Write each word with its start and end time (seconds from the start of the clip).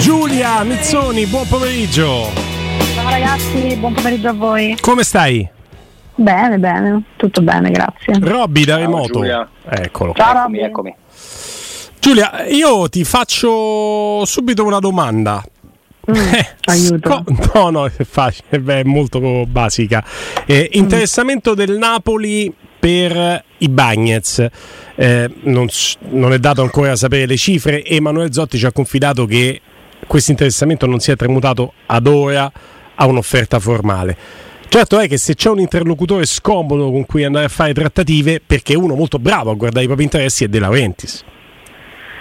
Giulia 0.00 0.62
Mizzoni, 0.64 1.26
buon 1.26 1.46
pomeriggio. 1.46 2.28
Ciao 2.94 3.08
ragazzi, 3.10 3.76
buon 3.76 3.92
pomeriggio 3.92 4.28
a 4.28 4.32
voi. 4.32 4.76
Come 4.80 5.02
stai? 5.04 5.48
Bene, 6.14 6.58
bene, 6.58 7.02
tutto 7.16 7.40
bene, 7.42 7.70
grazie. 7.70 8.18
Robby 8.20 8.64
da 8.64 8.76
remoto. 8.76 9.12
Giulia. 9.20 9.48
Eccolo. 9.68 10.12
Ciao 10.14 10.30
Eccomi, 10.30 10.58
Robby. 10.58 10.68
eccomi. 10.68 10.94
Giulia, 12.00 12.46
io 12.46 12.88
ti 12.88 13.04
faccio 13.04 14.24
subito 14.24 14.64
una 14.64 14.78
domanda. 14.78 15.42
Mm, 16.10 16.14
Eh, 16.32 16.46
aiuto. 16.64 17.24
sco- 17.26 17.58
no, 17.58 17.70
no, 17.70 17.84
è 17.86 18.04
facile, 18.04 18.58
beh, 18.58 18.80
è 18.80 18.84
molto 18.84 19.20
basica. 19.46 20.04
Eh, 20.46 20.70
interessamento 20.72 21.54
del 21.54 21.76
Napoli 21.76 22.52
per 22.78 23.44
i 23.58 23.68
Bagnets. 23.68 24.46
Eh, 24.94 25.30
non, 25.42 25.68
non 26.10 26.32
è 26.32 26.38
dato 26.38 26.62
ancora 26.62 26.96
sapere 26.96 27.26
le 27.26 27.36
cifre. 27.36 27.84
Emanuele 27.84 28.32
Zotti 28.32 28.58
ci 28.58 28.66
ha 28.66 28.72
confidato 28.72 29.26
che 29.26 29.60
questo 30.10 30.32
interessamento 30.32 30.86
non 30.86 30.98
si 30.98 31.12
è 31.12 31.16
tramutato 31.16 31.74
ad 31.86 32.08
ora 32.08 32.50
a 32.96 33.06
un'offerta 33.06 33.60
formale. 33.60 34.16
Certo 34.66 34.98
è 34.98 35.06
che 35.06 35.16
se 35.16 35.36
c'è 35.36 35.50
un 35.50 35.60
interlocutore 35.60 36.26
scomodo 36.26 36.90
con 36.90 37.06
cui 37.06 37.22
andare 37.22 37.44
a 37.44 37.48
fare 37.48 37.72
trattative, 37.72 38.42
perché 38.44 38.74
uno 38.74 38.96
molto 38.96 39.20
bravo 39.20 39.52
a 39.52 39.54
guardare 39.54 39.84
i 39.84 39.86
propri 39.86 40.02
interessi 40.02 40.42
è 40.42 40.48
De 40.48 40.58
Laurentiis. 40.58 41.24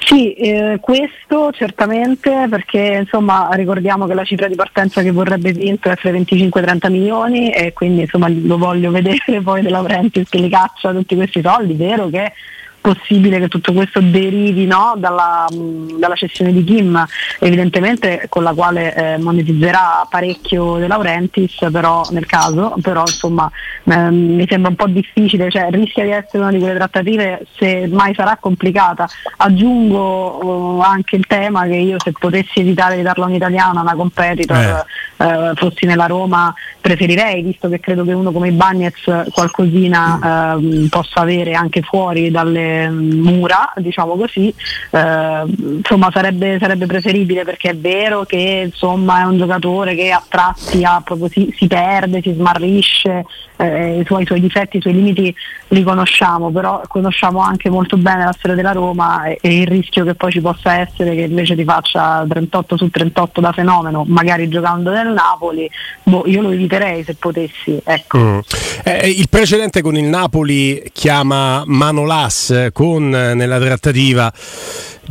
Sì, 0.02 0.34
eh, 0.34 0.78
questo 0.80 1.52
certamente 1.52 2.46
perché 2.48 3.00
insomma 3.02 3.50
ricordiamo 3.54 4.06
che 4.06 4.14
la 4.14 4.24
cifra 4.24 4.48
di 4.48 4.56
partenza 4.56 5.02
che 5.02 5.10
vorrebbe 5.10 5.52
vinto 5.52 5.90
è 5.90 5.96
fra 5.96 6.10
i 6.10 6.14
25 6.14 6.62
e 6.62 6.64
30 6.64 6.90
milioni 6.90 7.52
e 7.52 7.74
quindi 7.74 8.02
insomma 8.02 8.28
lo 8.30 8.60
voglio 8.60 8.92
vedere 8.94 9.42
poi 9.44 9.64
De 9.64 9.70
Laurentiis 9.70 10.30
che 10.30 10.38
li 10.38 10.50
caccia 10.50 10.92
tutti 10.92 11.16
questi 11.16 11.42
soldi, 11.42 11.74
vero 11.74 12.08
che 12.10 12.34
possibile 12.82 13.40
che 13.40 13.48
tutto 13.48 13.74
questo 13.74 14.00
derivi 14.00 14.66
no, 14.66 14.94
dalla, 14.98 15.46
dalla 15.50 16.16
cessione 16.16 16.52
di 16.52 16.64
Kim, 16.64 17.06
evidentemente 17.40 18.26
con 18.30 18.44
la 18.44 18.54
quale 18.54 18.96
eh, 18.96 19.18
monetizzerà 19.18 20.08
parecchio 20.10 20.78
De 20.78 20.88
Laurentiis, 20.88 21.68
però 21.72 22.04
nel 22.12 22.26
caso, 22.26 22.76
però 22.82 23.02
insomma 23.02 23.50
ehm, 23.84 24.36
mi 24.36 24.46
sembra 24.48 24.70
un 24.70 24.76
po' 24.76 24.88
difficile, 24.88 25.50
cioè 25.50 25.70
rischia 25.72 26.04
di 26.04 26.12
essere 26.12 26.40
una 26.40 26.52
di 26.52 26.60
quelle 26.60 26.76
trattative 26.76 27.46
se 27.58 27.88
mai 27.88 28.14
sarà 28.14 28.38
complicata. 28.40 29.08
Aggiungo 29.38 30.80
eh, 30.82 30.86
anche 30.86 31.16
il 31.16 31.26
tema 31.28 31.66
che 31.66 31.76
io 31.76 31.98
se 32.00 32.12
potessi 32.12 32.60
evitare 32.60 32.96
di 32.96 33.02
darla 33.02 33.26
a 33.26 33.28
un'italiana, 33.28 33.82
una 33.82 33.96
competitor, 33.96 34.86
eh, 35.18 35.52
fossi 35.56 35.86
nella 35.86 36.06
Roma, 36.06 36.54
preferirei, 36.80 37.42
visto 37.42 37.70
che 37.70 37.80
credo 37.80 38.04
che 38.04 38.14
uno 38.14 38.32
come 38.32 38.48
i 38.48 38.52
Bagnets 38.52 39.32
qualcosina 39.32 40.56
ehm, 40.56 40.88
possa 40.88 41.22
avere 41.22 41.54
anche 41.54 41.82
fuori 41.82 42.32
dalle 42.32 42.69
mm, 42.90 43.22
mura, 43.22 43.72
diciamo 43.78 44.16
così, 44.16 44.54
eh, 44.92 45.44
insomma 45.58 46.10
sarebbe, 46.12 46.58
sarebbe 46.60 46.86
preferibile 46.86 47.44
perché 47.44 47.72
è 47.72 47.76
vero 47.76 48.24
che 48.26 48.64
insomma 48.66 49.22
è 49.22 49.26
un 49.26 49.38
giocatore 49.38 49.96
che 49.96 50.12
a 50.12 50.24
tratti 50.28 50.84
ha 50.84 51.04
si, 51.30 51.54
si 51.58 51.68
perde, 51.68 52.22
si 52.22 52.34
smarrisce, 52.34 53.26
eh, 53.58 54.00
i, 54.00 54.06
suoi, 54.06 54.24
i 54.24 54.26
suoi 54.26 54.40
difetti, 54.40 54.78
i 54.78 54.82
suoi 54.82 54.94
limiti 54.94 55.34
li 55.70 55.84
conosciamo, 55.84 56.50
però 56.50 56.82
conosciamo 56.88 57.40
anche 57.40 57.70
molto 57.70 57.98
bene 57.98 58.24
la 58.24 58.36
storia 58.38 58.56
della 58.56 58.72
Roma 58.72 59.26
e, 59.26 59.38
e 59.42 59.60
il 59.62 59.68
rischio 59.68 60.06
che 60.06 60.16
poi 60.16 60.32
ci 60.32 60.42
possa 60.42 60.80
essere 60.80 61.14
che 61.16 61.22
invece 61.22 61.56
ti 61.56 61.64
faccia 61.64 62.26
38 62.28 62.78
su 62.78 62.90
38 62.90 63.42
da 63.42 63.52
fenomeno, 63.52 64.04
magari 64.08 64.48
giocando 64.48 64.92
nel 64.92 65.10
Napoli, 65.10 65.70
boh, 66.04 66.24
io 66.26 66.42
lo 66.42 66.52
eviterei 66.52 67.04
se 67.04 67.16
potessi. 67.16 67.80
Ecco. 67.84 68.18
Mm. 68.18 68.40
Eh, 68.84 69.10
il 69.10 69.28
precedente 69.30 69.82
con 69.82 69.96
il 69.96 70.06
Napoli 70.06 70.82
chiama 70.94 71.64
Manolas 71.66 72.52
eh, 72.52 72.59
con 72.74 73.14
eh, 73.14 73.34
nella 73.34 73.60
trattativa 73.60 74.32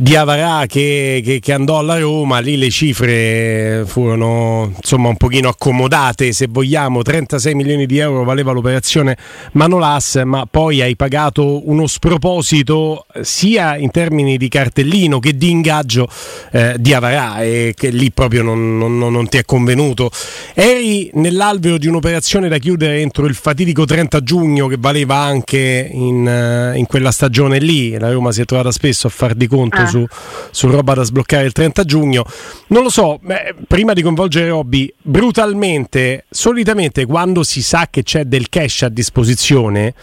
di 0.01 0.15
Avarà 0.15 0.65
che, 0.65 1.21
che- 1.25 1.39
che 1.41 1.51
andò 1.51 1.77
alla 1.77 1.99
Roma, 1.99 2.39
lì 2.39 2.57
le 2.57 2.69
cifre 2.69 3.83
furono 3.85 4.71
insomma 4.77 5.09
un 5.09 5.17
pochino 5.17 5.49
accomodate, 5.49 6.31
se 6.31 6.47
vogliamo, 6.49 7.01
36 7.01 7.53
milioni 7.53 7.85
di 7.85 7.97
euro 7.97 8.23
valeva 8.23 8.53
l'operazione 8.53 9.17
Manolas, 9.53 10.21
ma 10.23 10.47
poi 10.49 10.81
hai 10.81 10.95
pagato 10.95 11.67
uno 11.69 11.85
sproposito 11.85 13.05
eh, 13.13 13.25
sia 13.25 13.75
in 13.75 13.91
termini 13.91 14.37
di 14.37 14.47
cartellino 14.47 15.19
che 15.19 15.35
di 15.35 15.49
ingaggio 15.49 16.07
eh, 16.51 16.75
di 16.79 16.93
Avarà 16.93 17.41
e 17.43 17.73
che 17.75 17.89
lì 17.89 18.09
proprio 18.11 18.41
non, 18.41 18.77
non- 18.77 18.97
non- 18.97 19.27
ti 19.27 19.35
è 19.37 19.43
convenuto. 19.43 20.09
Eri 20.53 21.09
nell'alveo 21.15 21.77
di 21.77 21.87
un'operazione 21.87 22.47
da 22.47 22.57
chiudere 22.57 22.99
entro 23.01 23.25
il 23.25 23.35
fatidico 23.35 23.83
30 23.83 24.23
giugno 24.23 24.67
che 24.67 24.77
valeva 24.79 25.17
anche 25.17 25.89
in, 25.91 26.25
eh, 26.25 26.77
in 26.77 26.85
quella 26.85 27.11
stagione 27.11 27.59
lì, 27.59 27.97
la 27.97 28.11
Roma 28.13 28.31
si 28.31 28.39
è 28.39 28.45
trovata 28.45 28.71
spesso 28.71 29.07
a 29.07 29.09
far 29.09 29.33
di 29.35 29.45
conto 29.47 29.75
Ah. 29.75 29.87
Su, 29.89 30.05
su 30.51 30.69
roba 30.69 30.93
da 30.93 31.03
sbloccare 31.03 31.45
il 31.45 31.51
30 31.51 31.83
giugno. 31.83 32.25
Non 32.67 32.83
lo 32.83 32.89
so, 32.89 33.19
beh, 33.21 33.55
prima 33.67 33.93
di 33.93 34.01
coinvolgere 34.01 34.49
Robby, 34.49 34.91
brutalmente, 35.01 36.25
solitamente 36.29 37.05
quando 37.05 37.43
si 37.43 37.61
sa 37.61 37.87
che 37.89 38.03
c'è 38.03 38.23
del 38.25 38.49
cash 38.49 38.83
a 38.83 38.89
disposizione, 38.89 39.93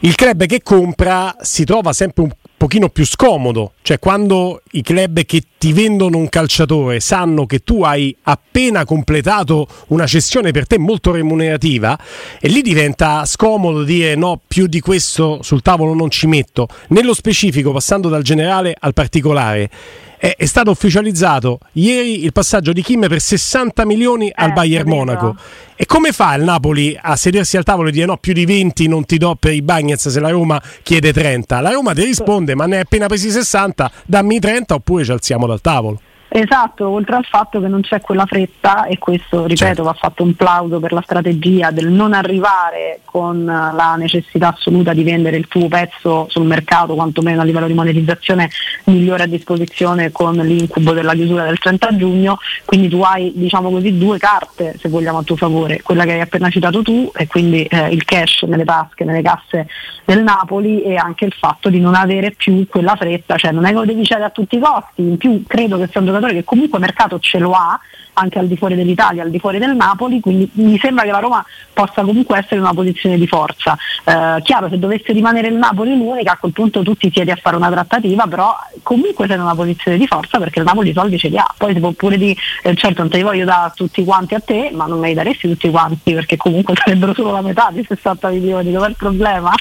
il 0.00 0.14
club 0.14 0.46
che 0.46 0.62
compra 0.62 1.34
si 1.40 1.64
trova 1.64 1.92
sempre 1.92 2.22
un 2.22 2.30
pochino 2.58 2.88
più 2.88 3.06
scomodo, 3.06 3.74
cioè 3.82 4.00
quando 4.00 4.62
i 4.72 4.82
club 4.82 5.24
che 5.24 5.42
ti 5.56 5.72
vendono 5.72 6.18
un 6.18 6.28
calciatore 6.28 6.98
sanno 6.98 7.46
che 7.46 7.60
tu 7.60 7.84
hai 7.84 8.14
appena 8.22 8.84
completato 8.84 9.66
una 9.88 10.06
cessione 10.06 10.50
per 10.50 10.66
te 10.66 10.76
molto 10.76 11.12
remunerativa 11.12 11.96
e 12.40 12.48
lì 12.48 12.60
diventa 12.60 13.24
scomodo 13.24 13.84
dire 13.84 14.16
no, 14.16 14.40
più 14.44 14.66
di 14.66 14.80
questo 14.80 15.38
sul 15.40 15.62
tavolo 15.62 15.94
non 15.94 16.10
ci 16.10 16.26
metto. 16.26 16.66
Nello 16.88 17.14
specifico, 17.14 17.70
passando 17.70 18.08
dal 18.08 18.22
generale 18.22 18.74
al 18.78 18.92
particolare, 18.92 19.70
è, 20.18 20.34
è 20.36 20.44
stato 20.46 20.70
ufficializzato 20.70 21.60
ieri 21.72 22.24
il 22.24 22.32
passaggio 22.32 22.72
di 22.72 22.82
Kim 22.82 23.06
per 23.08 23.20
60 23.20 23.86
milioni 23.86 24.30
al 24.34 24.50
Eh, 24.50 24.52
Bayern 24.52 24.84
capito. 24.84 24.96
Monaco. 24.96 25.36
E 25.76 25.86
come 25.86 26.12
fa 26.12 26.34
il 26.34 26.42
Napoli 26.42 26.98
a 27.00 27.14
sedersi 27.16 27.56
al 27.56 27.62
tavolo 27.64 27.88
e 27.88 27.92
dire 27.92 28.06
no, 28.06 28.16
più 28.16 28.32
di 28.32 28.44
20 28.44 28.88
non 28.88 29.04
ti 29.06 29.16
do 29.16 29.36
per 29.38 29.52
i 29.52 29.62
Bagnets 29.62 30.08
se 30.08 30.20
la 30.20 30.30
Roma 30.30 30.60
chiede 30.82 31.12
30? 31.12 31.60
La 31.60 31.70
Roma 31.70 31.94
ti 31.94 32.02
risponde, 32.04 32.54
ma 32.56 32.66
ne 32.66 32.76
hai 32.76 32.82
appena 32.82 33.06
presi 33.06 33.30
60, 33.30 33.90
dammi 34.04 34.40
30 34.40 34.74
oppure 34.74 35.04
ci 35.04 35.12
alziamo 35.12 35.46
dal 35.46 35.60
tavolo. 35.60 36.00
Esatto, 36.30 36.88
oltre 36.88 37.16
al 37.16 37.24
fatto 37.24 37.58
che 37.60 37.68
non 37.68 37.80
c'è 37.80 38.00
quella 38.02 38.26
fretta 38.26 38.84
e 38.84 38.98
questo, 38.98 39.42
ripeto, 39.42 39.56
Certo. 39.56 39.82
va 39.82 39.94
fatto 39.94 40.22
un 40.22 40.34
plauso 40.34 40.78
per 40.78 40.92
la 40.92 41.00
strategia 41.02 41.70
del 41.70 41.88
non 41.88 42.12
arrivare 42.12 43.00
con 43.04 43.44
la 43.44 43.94
necessità 43.96 44.48
assoluta 44.48 44.92
di 44.92 45.02
vendere 45.02 45.38
il 45.38 45.48
tuo 45.48 45.68
pezzo 45.68 46.26
sul 46.28 46.44
mercato, 46.44 46.94
quantomeno 46.94 47.40
a 47.40 47.44
livello 47.44 47.66
di 47.66 47.72
monetizzazione 47.72 48.50
migliore 48.84 49.22
a 49.22 49.26
disposizione 49.26 50.12
con 50.12 50.34
l'incubo 50.36 50.92
della 50.92 51.14
chiusura 51.14 51.44
del 51.44 51.58
30 51.58 51.96
giugno, 51.96 52.38
quindi 52.64 52.88
tu 52.88 53.00
hai 53.00 53.32
diciamo 53.34 53.70
così 53.70 53.96
due 53.96 54.18
carte 54.18 54.76
se 54.78 54.88
vogliamo 54.88 55.18
a 55.18 55.22
tuo 55.22 55.36
favore, 55.36 55.80
quella 55.82 56.04
che 56.04 56.12
hai 56.12 56.20
appena 56.20 56.50
citato 56.50 56.82
tu 56.82 57.10
e 57.14 57.26
quindi 57.26 57.64
eh, 57.64 57.88
il 57.88 58.04
cash 58.04 58.42
nelle 58.42 58.64
tasche, 58.64 59.04
nelle 59.04 59.22
casse 59.22 59.66
del 60.04 60.22
Napoli 60.22 60.82
e 60.82 60.96
anche 60.96 61.24
il 61.24 61.32
fatto 61.32 61.70
di 61.70 61.80
non 61.80 61.94
avere 61.94 62.32
più 62.32 62.66
quella 62.68 62.96
fretta, 62.96 63.36
cioè 63.36 63.52
non 63.52 63.64
è 63.64 63.68
che 63.68 63.74
lo 63.74 63.84
devi 63.84 64.04
cedere 64.04 64.26
a 64.26 64.30
tutti 64.30 64.56
i 64.56 64.60
costi, 64.60 65.02
in 65.02 65.16
più 65.16 65.42
credo 65.46 65.78
che 65.78 65.88
sia 65.90 66.00
un 66.00 66.06
giocatore 66.18 66.34
che 66.34 66.44
comunque 66.44 66.78
mercato 66.78 67.18
ce 67.18 67.38
lo 67.38 67.52
ha 67.52 67.78
anche 68.18 68.38
al 68.38 68.48
di 68.48 68.56
fuori 68.56 68.74
dell'Italia, 68.74 69.22
al 69.22 69.30
di 69.30 69.38
fuori 69.38 69.58
del 69.58 69.76
Napoli, 69.76 70.20
quindi 70.20 70.50
mi 70.54 70.76
sembra 70.78 71.04
che 71.04 71.10
la 71.12 71.20
Roma 71.20 71.44
possa 71.72 72.02
comunque 72.02 72.38
essere 72.38 72.56
in 72.56 72.62
una 72.62 72.74
posizione 72.74 73.16
di 73.16 73.28
forza. 73.28 73.78
Eh, 74.04 74.42
chiaro, 74.42 74.68
se 74.68 74.78
dovesse 74.78 75.12
rimanere 75.12 75.46
il 75.46 75.54
Napoli 75.54 75.96
l'unica, 75.96 76.32
a 76.32 76.36
quel 76.36 76.52
punto 76.52 76.82
tu 76.82 76.94
ti 76.94 77.10
siedi 77.12 77.30
a 77.30 77.38
fare 77.40 77.54
una 77.54 77.70
trattativa, 77.70 78.26
però 78.26 78.56
comunque 78.82 79.26
sei 79.26 79.36
in 79.36 79.42
una 79.42 79.54
posizione 79.54 79.96
di 79.96 80.06
forza 80.06 80.38
perché 80.38 80.58
il 80.58 80.64
Napoli 80.64 80.90
i 80.90 80.92
soldi 80.92 81.16
ce 81.16 81.28
li 81.28 81.38
ha. 81.38 81.46
Poi 81.56 81.74
si 81.74 81.80
può 81.80 81.92
pure 81.92 82.18
dire, 82.18 82.34
eh, 82.62 82.74
certo 82.74 83.02
non 83.02 83.10
te 83.10 83.18
li 83.18 83.22
voglio 83.22 83.44
dare 83.44 83.72
tutti 83.76 84.04
quanti 84.04 84.34
a 84.34 84.40
te, 84.40 84.70
ma 84.72 84.86
non 84.86 84.98
me 84.98 85.08
li 85.08 85.14
daresti 85.14 85.48
tutti 85.48 85.70
quanti 85.70 86.12
perché 86.12 86.36
comunque 86.36 86.74
sarebbero 86.74 87.14
solo 87.14 87.30
la 87.30 87.42
metà 87.42 87.70
di 87.72 87.84
60 87.86 88.28
milioni, 88.30 88.72
dov'è 88.72 88.88
il 88.88 88.96
problema? 88.96 89.52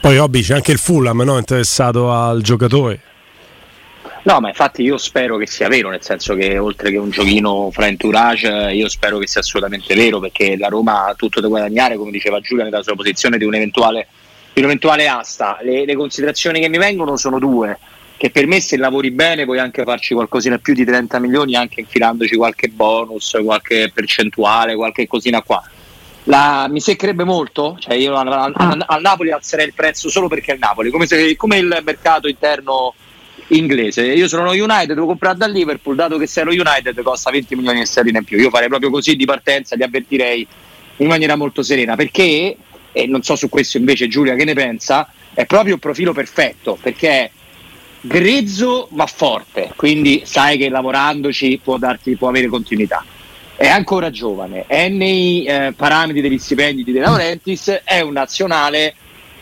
Poi 0.00 0.16
Robby 0.16 0.40
c'è 0.40 0.54
anche 0.54 0.72
il 0.72 0.78
Fulham 0.78 1.20
no? 1.22 1.36
interessato 1.36 2.10
al 2.10 2.40
giocatore. 2.40 3.09
No, 4.22 4.38
ma 4.40 4.48
infatti 4.48 4.82
io 4.82 4.98
spero 4.98 5.38
che 5.38 5.46
sia 5.46 5.68
vero, 5.68 5.88
nel 5.88 6.02
senso 6.02 6.34
che 6.34 6.58
oltre 6.58 6.90
che 6.90 6.98
un 6.98 7.08
giochino 7.10 7.70
fra 7.72 7.86
entourage, 7.86 8.48
io 8.72 8.88
spero 8.90 9.16
che 9.18 9.26
sia 9.26 9.40
assolutamente 9.40 9.94
vero, 9.94 10.20
perché 10.20 10.58
la 10.58 10.68
Roma 10.68 11.06
ha 11.06 11.14
tutto 11.14 11.40
da 11.40 11.48
guadagnare, 11.48 11.96
come 11.96 12.10
diceva 12.10 12.38
Giulia, 12.40 12.64
nella 12.64 12.82
sua 12.82 12.94
posizione 12.94 13.38
di 13.38 13.44
un'eventuale, 13.44 14.08
di 14.52 14.60
un'eventuale 14.60 15.08
asta. 15.08 15.58
Le, 15.62 15.86
le 15.86 15.94
considerazioni 15.94 16.60
che 16.60 16.68
mi 16.68 16.76
vengono 16.76 17.16
sono 17.16 17.38
due, 17.38 17.78
che 18.18 18.28
per 18.30 18.46
me 18.46 18.60
se 18.60 18.76
lavori 18.76 19.10
bene 19.10 19.46
puoi 19.46 19.58
anche 19.58 19.84
farci 19.84 20.12
qualcosina 20.12 20.58
più 20.58 20.74
di 20.74 20.84
30 20.84 21.18
milioni, 21.18 21.56
anche 21.56 21.80
infilandoci 21.80 22.36
qualche 22.36 22.68
bonus, 22.68 23.38
qualche 23.42 23.90
percentuale, 23.94 24.74
qualche 24.76 25.06
cosina 25.06 25.40
qua. 25.40 25.62
La- 26.24 26.66
mi 26.68 26.80
seccherebbe 26.80 27.24
molto, 27.24 27.76
cioè 27.80 27.94
io 27.94 28.14
al, 28.16 28.30
al- 28.30 28.52
al- 28.54 28.84
al 28.86 29.00
Napoli 29.00 29.32
alzerei 29.32 29.64
il 29.68 29.72
prezzo 29.72 30.10
solo 30.10 30.28
perché 30.28 30.50
è 30.50 30.54
il 30.54 30.60
Napoli, 30.60 30.90
come, 30.90 31.06
se, 31.06 31.34
come 31.36 31.56
il 31.56 31.80
mercato 31.82 32.28
interno 32.28 32.92
inglese. 33.50 34.02
Io 34.02 34.28
sono 34.28 34.50
United, 34.50 34.92
devo 34.92 35.06
comprare 35.06 35.36
dal 35.36 35.50
Liverpool, 35.50 35.96
dato 35.96 36.18
che 36.18 36.26
sei 36.26 36.44
lo 36.44 36.50
United 36.50 37.00
costa 37.02 37.30
20 37.30 37.56
milioni 37.56 37.80
di 37.80 37.86
sterline 37.86 38.18
in 38.18 38.24
più. 38.24 38.38
Io 38.38 38.50
farei 38.50 38.68
proprio 38.68 38.90
così 38.90 39.16
di 39.16 39.24
partenza, 39.24 39.76
li 39.76 39.82
avvertirei 39.82 40.46
in 40.96 41.06
maniera 41.06 41.36
molto 41.36 41.62
serena, 41.62 41.96
perché, 41.96 42.56
e 42.92 43.06
non 43.06 43.22
so 43.22 43.36
su 43.36 43.48
questo 43.48 43.78
invece 43.78 44.08
Giulia 44.08 44.34
che 44.34 44.44
ne 44.44 44.54
pensa, 44.54 45.10
è 45.32 45.46
proprio 45.46 45.74
il 45.74 45.80
profilo 45.80 46.12
perfetto, 46.12 46.78
perché 46.80 47.30
grezzo 48.00 48.88
ma 48.92 49.06
forte, 49.06 49.72
quindi 49.76 50.22
sai 50.24 50.58
che 50.58 50.68
lavorandoci 50.68 51.60
può, 51.62 51.78
darti, 51.78 52.16
può 52.16 52.28
avere 52.28 52.48
continuità. 52.48 53.04
È 53.56 53.68
ancora 53.68 54.10
giovane, 54.10 54.64
è 54.66 54.88
nei 54.88 55.44
eh, 55.44 55.74
parametri 55.76 56.22
degli 56.22 56.38
stipendi 56.38 56.82
di 56.82 56.92
De 56.92 57.00
Laurentiis, 57.00 57.82
è 57.84 58.00
un 58.00 58.12
nazionale 58.12 58.94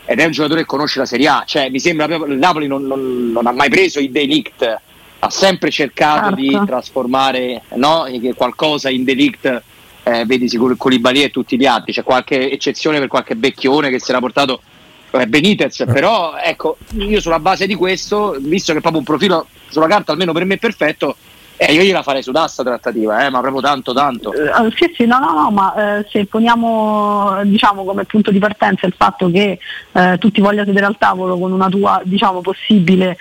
ed 0.09 0.19
è 0.19 0.25
un 0.25 0.31
giocatore 0.31 0.61
che 0.61 0.65
conosce 0.65 0.97
la 0.97 1.05
Serie 1.05 1.27
A, 1.27 1.43
cioè 1.45 1.69
mi 1.69 1.79
sembra 1.79 2.07
proprio 2.07 2.33
il 2.33 2.39
Napoli 2.39 2.65
non, 2.65 2.81
non, 2.81 3.29
non 3.31 3.45
ha 3.45 3.51
mai 3.51 3.69
preso 3.69 3.99
i 3.99 4.09
delict, 4.09 4.81
ha 5.19 5.29
sempre 5.29 5.69
cercato 5.69 6.35
certo. 6.35 6.35
di 6.35 6.59
trasformare 6.65 7.61
no, 7.75 8.05
qualcosa 8.35 8.89
in 8.89 9.03
delict, 9.03 9.61
eh, 10.01 10.25
vedi 10.25 10.49
sicuro 10.49 10.71
il 10.71 10.79
Colibali 10.79 11.21
e 11.21 11.29
tutti 11.29 11.59
gli 11.59 11.67
altri, 11.67 11.93
c'è 11.93 12.01
qualche 12.01 12.49
eccezione 12.49 12.97
per 12.97 13.07
qualche 13.07 13.35
becchione 13.35 13.91
che 13.91 13.99
si 13.99 14.09
era 14.09 14.19
portato 14.19 14.63
eh, 15.11 15.27
Benitez, 15.27 15.83
però 15.85 16.37
ecco, 16.43 16.77
io 16.95 17.21
sulla 17.21 17.39
base 17.39 17.67
di 17.67 17.75
questo, 17.75 18.35
visto 18.39 18.71
che 18.71 18.79
è 18.79 18.81
proprio 18.81 19.01
un 19.01 19.05
profilo 19.05 19.45
sulla 19.67 19.85
carta 19.85 20.13
almeno 20.13 20.33
per 20.33 20.43
me 20.43 20.57
perfetto, 20.57 21.17
eh, 21.59 21.73
io 21.73 21.83
gliela 21.83 22.03
farei 22.03 22.23
su 22.23 22.31
d'asta 22.31 22.63
trattativa, 22.63 23.25
eh, 23.25 23.29
ma 23.29 23.41
proprio 23.41 23.59
tanto 23.61 23.91
tanto. 23.93 24.29
Uh, 24.29 24.71
sì, 24.71 24.89
sì, 24.95 25.05
no, 25.05 25.19
no, 25.19 25.33
no, 25.33 25.51
ma 25.51 25.73
uh, 25.75 26.05
se 26.09 26.25
poniamo 26.25 27.41
diciamo, 27.43 27.83
come 27.83 28.05
punto 28.05 28.31
di 28.31 28.39
partenza 28.39 28.87
il 28.87 28.93
fatto 28.95 29.29
che 29.29 29.59
uh, 29.91 30.17
tu 30.17 30.31
ti 30.31 30.39
voglia 30.39 30.63
sedere 30.63 30.85
al 30.85 30.97
tavolo 30.97 31.37
con 31.37 31.51
una 31.51 31.67
tua 31.67 32.01
diciamo, 32.03 32.39
possibile 32.39 33.17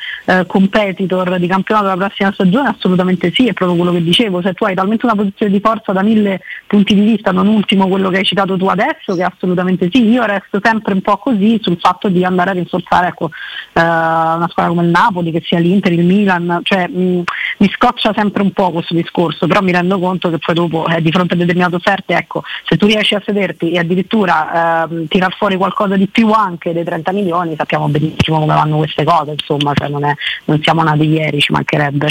competitor 0.47 1.39
di 1.39 1.47
campionato 1.47 1.87
della 1.87 2.07
prossima 2.07 2.31
stagione, 2.33 2.69
assolutamente 2.69 3.33
sì, 3.33 3.49
è 3.49 3.55
proprio 3.55 3.79
quello 3.79 3.93
che 3.93 4.03
dicevo, 4.03 4.43
se 4.43 4.53
tu 4.53 4.65
hai 4.65 4.75
talmente 4.75 5.07
una 5.07 5.15
posizione 5.15 5.51
di 5.51 5.59
forza 5.59 5.93
da 5.93 6.03
mille 6.03 6.43
punti 6.67 6.95
di 6.95 7.01
vista, 7.01 7.33
non 7.33 7.47
ultimo 7.47 7.89
quello 7.89 8.11
che 8.11 8.19
hai 8.19 8.25
citato 8.25 8.57
tu 8.59 8.67
adesso, 8.67 9.15
che 9.15 9.23
assolutamente 9.23 9.89
sì, 9.91 10.07
io 10.07 10.25
resto 10.25 10.61
sempre 10.63 10.93
un 10.93 11.01
po' 11.01 11.17
così 11.17 11.59
sul 11.63 11.79
fatto 11.81 12.09
di 12.09 12.25
andare 12.25 12.51
a 12.51 12.53
rinforzare 12.53 13.07
ecco, 13.09 13.31
una 13.73 14.49
squadra 14.51 14.73
come 14.75 14.85
il 14.85 14.91
Napoli, 14.91 15.33
che 15.33 15.43
sia 15.43 15.59
l'Inter, 15.59 15.93
il 15.93 16.05
Milan, 16.05 16.61
cioè 16.63 16.87
mh, 16.87 17.23
mi 17.59 17.71
scoccia 17.71 18.13
sempre 18.13 18.28
sempre 18.29 18.43
un 18.43 18.53
po' 18.53 18.71
questo 18.71 18.95
discorso, 18.95 19.47
però 19.47 19.61
mi 19.61 19.73
rendo 19.73 19.99
conto 19.99 20.31
che 20.31 20.39
poi 20.39 20.55
dopo 20.55 20.87
eh, 20.87 21.01
di 21.01 21.11
fronte 21.11 21.35
a 21.35 21.37
determinate 21.37 21.77
offerte, 21.77 22.15
ecco, 22.15 22.43
se 22.67 22.77
tu 22.77 22.87
riesci 22.87 23.15
a 23.15 23.23
sederti 23.25 23.73
e 23.73 23.79
addirittura 23.79 24.87
eh, 24.89 25.07
tirar 25.09 25.35
fuori 25.35 25.57
qualcosa 25.57 25.97
di 25.97 26.07
più 26.07 26.31
anche 26.31 26.73
dei 26.73 26.85
30 26.85 27.13
milioni, 27.13 27.57
sappiamo 27.57 27.89
benissimo 27.89 28.39
come 28.39 28.55
vanno 28.55 28.77
queste 28.77 29.05
cose, 29.05 29.33
insomma, 29.33 29.73
cioè 29.75 29.89
non, 29.89 30.05
è, 30.05 30.15
non 30.45 30.61
siamo 30.63 30.83
nati 30.83 31.09
ieri, 31.09 31.41
ci 31.41 31.53
mancherebbe. 31.53 32.09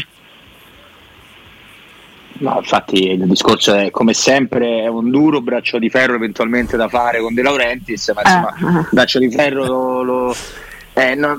No, 2.39 2.57
infatti 2.57 3.11
il 3.11 3.25
discorso 3.25 3.73
è 3.73 3.89
come 3.89 4.13
sempre 4.13 4.83
è 4.83 4.87
un 4.87 5.09
duro 5.09 5.41
braccio 5.41 5.79
di 5.79 5.89
ferro 5.89 6.13
eventualmente 6.13 6.77
da 6.77 6.87
fare 6.87 7.19
con 7.19 7.33
De 7.33 7.41
Laurentiis, 7.41 8.11
ma 8.13 8.21
insomma, 8.23 8.81
eh. 8.81 8.85
braccio 8.91 9.17
di 9.17 9.31
ferro 9.31 9.65
lo, 9.65 10.03
lo 10.03 10.35
eh, 10.97 11.13
no, 11.13 11.37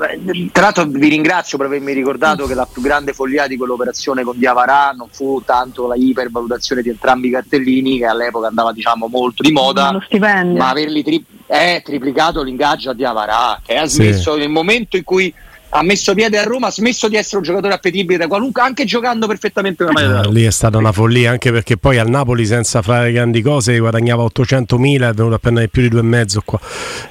tra 0.52 0.62
l'altro 0.62 0.84
vi 0.84 1.08
ringrazio 1.08 1.58
per 1.58 1.66
avermi 1.66 1.92
ricordato 1.92 2.46
che 2.46 2.54
la 2.54 2.68
più 2.70 2.80
grande 2.80 3.12
follia 3.12 3.48
di 3.48 3.56
quell'operazione 3.56 4.22
con 4.22 4.38
Diavarà 4.38 4.92
non 4.96 5.08
fu 5.10 5.42
tanto 5.44 5.88
la 5.88 5.96
ipervalutazione 5.96 6.80
di 6.80 6.90
entrambi 6.90 7.26
i 7.26 7.32
cartellini 7.32 7.98
che 7.98 8.06
all'epoca 8.06 8.46
andava 8.46 8.72
diciamo 8.72 9.08
molto 9.08 9.42
di 9.42 9.50
moda, 9.50 9.98
ma 10.20 10.68
averli 10.68 11.02
tri- 11.02 11.24
eh, 11.48 11.82
triplicato 11.84 12.44
l'ingaggio 12.44 12.90
a 12.90 12.94
Diavarà 12.94 13.60
che 13.64 13.76
ha 13.76 13.86
smesso 13.86 14.34
sì. 14.34 14.38
nel 14.38 14.48
momento 14.48 14.96
in 14.96 15.02
cui 15.02 15.34
ha 15.70 15.82
messo 15.82 16.14
piede 16.14 16.38
a 16.38 16.44
Roma, 16.44 16.68
ha 16.68 16.70
smesso 16.70 17.08
di 17.08 17.16
essere 17.16 17.38
un 17.38 17.42
giocatore 17.42 17.74
appetibile 17.74 18.18
da 18.18 18.26
qualunque, 18.26 18.62
anche 18.62 18.84
giocando 18.84 19.26
perfettamente 19.26 19.82
una 19.82 19.92
maglia 19.92 20.22
eh, 20.22 20.32
Lì 20.32 20.44
è 20.44 20.50
stata 20.50 20.78
una 20.78 20.92
follia, 20.92 21.30
anche 21.30 21.52
perché 21.52 21.76
poi 21.76 21.98
al 21.98 22.08
Napoli 22.08 22.46
senza 22.46 22.82
fare 22.82 23.12
grandi 23.12 23.42
cose 23.42 23.78
guadagnava 23.78 24.22
800 24.22 24.78
mila, 24.78 25.08
è 25.08 25.12
venuto 25.12 25.34
a 25.34 25.38
prendere 25.38 25.68
più 25.68 25.82
di 25.82 25.94
2,5 25.94 26.38
qua, 26.44 26.60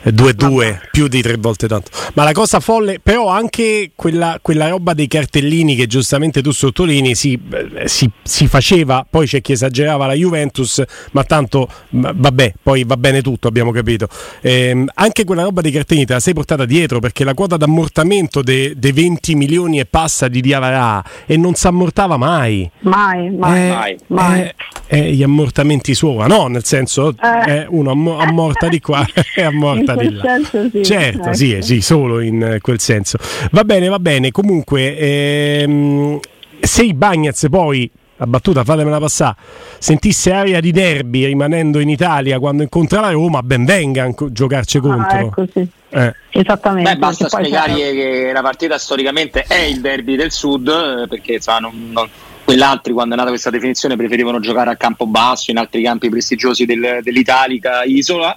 2-2, 0.05 0.77
più 0.91 1.07
di 1.07 1.21
tre 1.21 1.35
volte 1.37 1.67
tanto. 1.67 1.91
Ma 2.13 2.23
la 2.23 2.31
cosa 2.31 2.59
folle, 2.59 2.99
però 2.99 3.27
anche 3.27 3.91
quella, 3.95 4.39
quella 4.41 4.69
roba 4.69 4.93
dei 4.93 5.07
cartellini 5.07 5.75
che 5.75 5.87
giustamente 5.87 6.41
tu 6.41 6.51
sottolinei, 6.51 7.15
si, 7.15 7.39
si, 7.85 8.09
si, 8.23 8.47
faceva, 8.47 9.05
poi 9.07 9.27
c'è 9.27 9.41
chi 9.41 9.51
esagerava 9.51 10.07
la 10.07 10.13
Juventus, 10.13 10.81
ma 11.11 11.23
tanto 11.23 11.69
vabbè, 11.89 12.53
poi 12.61 12.83
va 12.83 12.97
bene 12.97 13.21
tutto, 13.21 13.47
abbiamo 13.47 13.71
capito. 13.71 14.07
Ehm, 14.41 14.89
anche 14.95 15.23
quella 15.23 15.43
roba 15.43 15.61
dei 15.61 15.71
cartellini 15.71 16.05
te 16.05 16.13
la 16.13 16.19
sei 16.19 16.33
portata 16.33 16.65
dietro 16.65 16.99
perché 16.99 17.23
la 17.23 17.33
quota 17.33 17.57
d'ammortamento 17.57 18.41
dei 18.47 18.73
de 18.77 18.93
20 18.93 19.35
milioni 19.35 19.79
e 19.79 19.85
passa 19.85 20.29
di 20.29 20.39
Diavarà 20.39 21.03
e 21.25 21.35
non 21.35 21.53
si 21.55 21.67
ammortava 21.67 22.15
mai. 22.15 22.69
Mai, 22.79 23.29
mai, 23.29 23.59
eh, 23.59 23.69
mai. 23.69 23.97
mai. 24.07 24.41
Eh, 24.41 24.55
eh, 24.87 25.11
gli 25.13 25.23
ammortamenti 25.23 25.93
suoi, 25.93 26.27
no? 26.27 26.47
Nel 26.47 26.63
senso, 26.63 27.13
eh. 27.45 27.65
uno 27.69 27.91
amm- 27.91 28.19
ammorta 28.19 28.69
di 28.69 28.79
qua 28.79 29.05
e 29.35 29.41
ammorta 29.41 29.95
di 29.95 30.13
là. 30.13 30.39
Sì. 30.71 30.83
Certo, 30.83 31.23
ecco. 31.23 31.33
sì, 31.33 31.57
sì, 31.61 31.81
solo 31.81 32.21
in 32.21 32.59
quel 32.61 32.79
senso. 32.79 33.17
Va 33.51 33.63
bene, 33.63 33.89
va 33.89 33.99
bene. 33.99 34.31
Comunque, 34.31 34.97
ehm, 34.97 36.19
se 36.61 36.83
i 36.83 36.93
Bagnets 36.93 37.47
poi 37.49 37.89
la 38.17 38.27
battuta 38.27 38.63
fatemela 38.63 38.99
passare, 38.99 39.35
sentisse 39.77 40.31
aria 40.31 40.59
di 40.59 40.71
derby 40.71 41.25
rimanendo 41.25 41.79
in 41.79 41.89
Italia 41.89 42.39
quando 42.39 42.63
incontra 42.63 42.99
la 42.99 43.11
Roma, 43.11 43.41
ben 43.43 43.63
venga 43.65 44.03
a 44.03 44.13
giocarci 44.31 44.77
ah, 44.77 44.81
contro. 44.81 45.17
Ecco, 45.17 45.45
sì. 45.53 45.67
eh. 45.89 46.13
Esattamente. 46.31 46.91
Beh, 46.91 46.97
basta 46.97 47.29
spiegargli 47.29 47.79
che 47.79 48.31
la 48.33 48.41
partita 48.41 48.77
storicamente 48.77 49.43
è 49.43 49.61
il 49.61 49.81
derby 49.81 50.15
del 50.15 50.31
sud, 50.31 50.67
eh, 50.67 51.07
perché 51.07 51.33
insomma, 51.33 51.59
non, 51.59 51.89
non, 51.91 52.09
quell'altri 52.43 52.93
quando 52.93 53.13
è 53.13 53.17
nata 53.17 53.29
questa 53.29 53.49
definizione 53.49 53.95
preferivano 53.95 54.39
giocare 54.39 54.71
a 54.71 54.75
campo 54.75 55.05
basso, 55.05 55.51
in 55.51 55.57
altri 55.57 55.83
campi 55.83 56.09
prestigiosi 56.09 56.65
del, 56.65 56.99
dell'Italica 57.03 57.83
Isola 57.83 58.35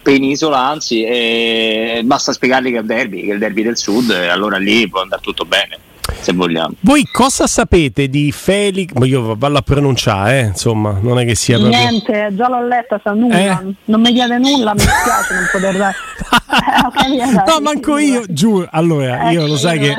penisola 0.00 0.60
anzi 0.60 1.02
e 1.02 2.00
basta 2.04 2.32
spiegargli 2.32 2.70
che 2.70 2.76
è 2.76 2.80
il 2.80 2.86
derby 2.86 3.24
che 3.24 3.30
è 3.30 3.32
il 3.32 3.40
derby 3.40 3.62
del 3.64 3.76
sud 3.76 4.10
e 4.10 4.28
allora 4.28 4.56
lì 4.56 4.88
può 4.88 5.02
andare 5.02 5.20
tutto 5.20 5.44
bene 5.44 5.76
se 6.20 6.32
vogliamo. 6.32 6.74
Voi 6.80 7.06
cosa 7.10 7.46
sapete 7.46 8.08
di 8.08 8.32
Felix? 8.32 8.92
Ma 8.94 9.06
io 9.06 9.36
vallo 9.36 9.58
a 9.58 9.62
pronunciare, 9.62 10.40
eh? 10.40 10.44
insomma, 10.46 10.98
non 11.00 11.18
è 11.18 11.24
che 11.24 11.34
sia 11.34 11.58
proprio... 11.58 11.78
Niente, 11.78 12.28
già 12.32 12.48
l'ho 12.48 12.66
letta, 12.66 13.00
sa 13.02 13.12
nulla, 13.12 13.60
eh? 13.60 13.74
non 13.84 14.00
mi 14.00 14.12
chiede 14.12 14.38
nulla, 14.38 14.74
mi 14.74 14.80
spiace 14.80 15.34
non 15.34 15.48
poter 15.52 15.76
dare... 15.76 15.94
no, 17.46 17.60
manco 17.60 17.98
io, 17.98 18.22
giù, 18.28 18.64
allora, 18.68 19.28
eh, 19.28 19.32
io 19.32 19.46
lo 19.46 19.56
sai 19.56 19.78
che 19.78 19.96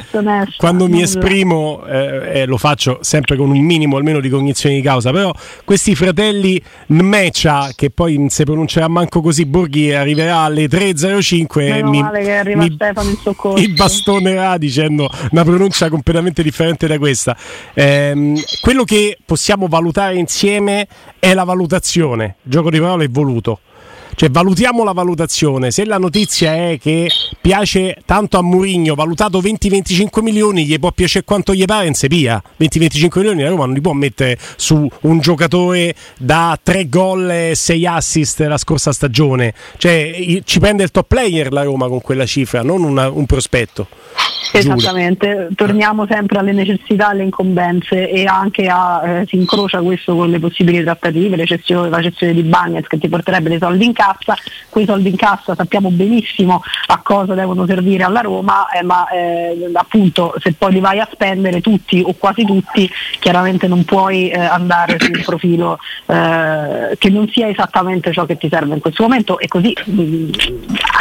quando 0.58 0.88
mi 0.88 1.02
esprimo 1.02 1.86
eh, 1.86 2.42
eh, 2.42 2.46
lo 2.46 2.58
faccio 2.58 3.00
sempre 3.02 3.38
con 3.38 3.50
un 3.50 3.60
minimo 3.60 3.98
almeno 3.98 4.20
di 4.20 4.30
cognizione 4.30 4.76
di 4.76 4.82
causa, 4.82 5.12
però 5.12 5.32
questi 5.64 5.96
fratelli 5.96 6.62
Nmecia, 6.88 7.70
che 7.76 7.90
poi 7.90 8.18
non 8.18 8.30
si 8.30 8.44
pronuncerà 8.44 8.88
manco 8.88 9.22
così, 9.22 9.46
Borghi 9.46 9.94
arriverà 9.94 10.40
alle 10.40 10.66
3.05 10.66 11.60
e 11.60 11.84
mi, 11.84 12.04
mi, 12.56 12.78
mi 13.56 13.74
bastonerà 13.74 14.58
dicendo 14.58 15.10
una 15.32 15.44
pronuncia 15.44 15.90
completamente 15.90 16.09
completamente 16.10 16.42
differente 16.42 16.88
da 16.88 16.98
questa. 16.98 17.38
Eh, 17.74 18.34
quello 18.62 18.84
che 18.84 19.18
possiamo 19.24 19.68
valutare 19.68 20.16
insieme 20.16 20.88
è 21.20 21.34
la 21.34 21.44
valutazione. 21.44 22.36
Il 22.44 22.52
gioco 22.52 22.72
di 22.72 22.80
parole 22.80 23.06
è 23.06 23.10
voluto. 23.10 23.60
Cioè, 24.16 24.30
valutiamo 24.32 24.84
la 24.84 24.92
valutazione. 24.92 25.72
Se 25.72 25.86
la 25.86 25.98
notizia 25.98 26.54
è 26.54 26.80
che 26.82 27.10
piace 27.40 27.96
tanto 28.06 28.38
a 28.38 28.42
Murigno, 28.42 28.96
valutato 28.96 29.40
20-25 29.40 30.22
milioni, 30.22 30.66
gli 30.66 30.78
può 30.78 30.92
piacere 30.92 31.24
quanto 31.24 31.54
gli 31.54 31.64
pare 31.64 31.88
in 31.88 31.94
Sepia. 31.94 32.42
20-25 32.60 33.20
milioni 33.20 33.44
la 33.44 33.50
Roma 33.50 33.66
non 33.66 33.76
li 33.76 33.82
può 33.82 33.94
mettere 33.94 34.38
su 34.58 34.90
un 35.02 35.20
giocatore 35.20 35.96
da 36.18 36.60
3 36.62 36.90
gol 36.90 37.30
e 37.30 37.52
6 37.56 37.86
assist 37.86 38.40
la 38.42 38.58
scorsa 38.58 38.92
stagione. 38.92 39.54
Cioè, 39.78 40.42
ci 40.44 40.60
prende 40.60 40.84
il 40.84 40.92
top 40.92 41.08
player 41.08 41.54
la 41.54 41.64
Roma 41.64 41.88
con 41.88 42.02
quella 42.02 42.26
cifra, 42.26 42.62
non 42.62 42.84
una, 42.84 43.10
un 43.10 43.26
prospetto. 43.26 43.88
Esattamente, 44.52 45.50
torniamo 45.56 46.08
sempre 46.10 46.40
alle 46.40 46.54
necessità, 46.54 47.10
alle 47.10 47.24
incombenze 47.24 48.10
e 48.10 48.26
anche 48.26 48.68
a, 48.68 49.02
eh, 49.06 49.26
si 49.28 49.36
incrocia 49.36 49.82
questo 49.82 50.16
con 50.16 50.30
le 50.30 50.40
possibili 50.40 50.82
trattative, 50.84 51.36
le 51.36 51.46
cessioni, 51.46 51.90
la 51.90 52.02
cessione 52.02 52.34
di 52.34 52.42
Bagnets 52.44 52.88
che 52.88 52.98
ti 52.98 53.08
porterebbe 53.08 53.50
dei 53.50 53.60
soldi 53.60 53.86
in 53.86 53.94
cassa, 53.94 54.36
quei 54.70 54.86
soldi 54.86 55.10
in 55.10 55.18
cassa 55.18 55.56
sappiamo 55.56 55.90
benissimo 55.92 56.62
a 56.88 57.00
cosa 57.04 57.34
devono 57.34 57.66
servire 57.66 58.04
alla 58.04 58.22
Roma, 58.22 58.70
eh, 58.70 58.82
ma 58.82 59.08
eh, 59.10 59.70
appunto 59.74 60.34
se 60.40 60.54
poi 60.54 60.74
li 60.74 60.80
vai 60.80 61.00
a 61.00 61.08
spendere 61.12 61.62
tutti 61.62 62.02
o 62.04 62.14
quasi 62.14 62.44
tutti, 62.46 62.90
chiaramente 63.20 63.68
non 63.68 63.84
puoi 63.84 64.30
eh, 64.30 64.40
andare 64.40 64.98
su 65.00 65.12
un 65.12 65.22
profilo 65.24 65.78
eh, 66.08 66.96
che 66.98 67.10
non 67.10 67.28
sia 67.30 67.50
esattamente 67.50 68.12
ciò 68.12 68.26
che 68.26 68.38
ti 68.38 68.48
serve 68.50 68.74
in 68.74 68.80
questo 68.80 69.04
momento. 69.04 69.40
E 69.40 69.48
così 69.48 69.76
mh, 69.86 70.02
mm, 70.02 70.30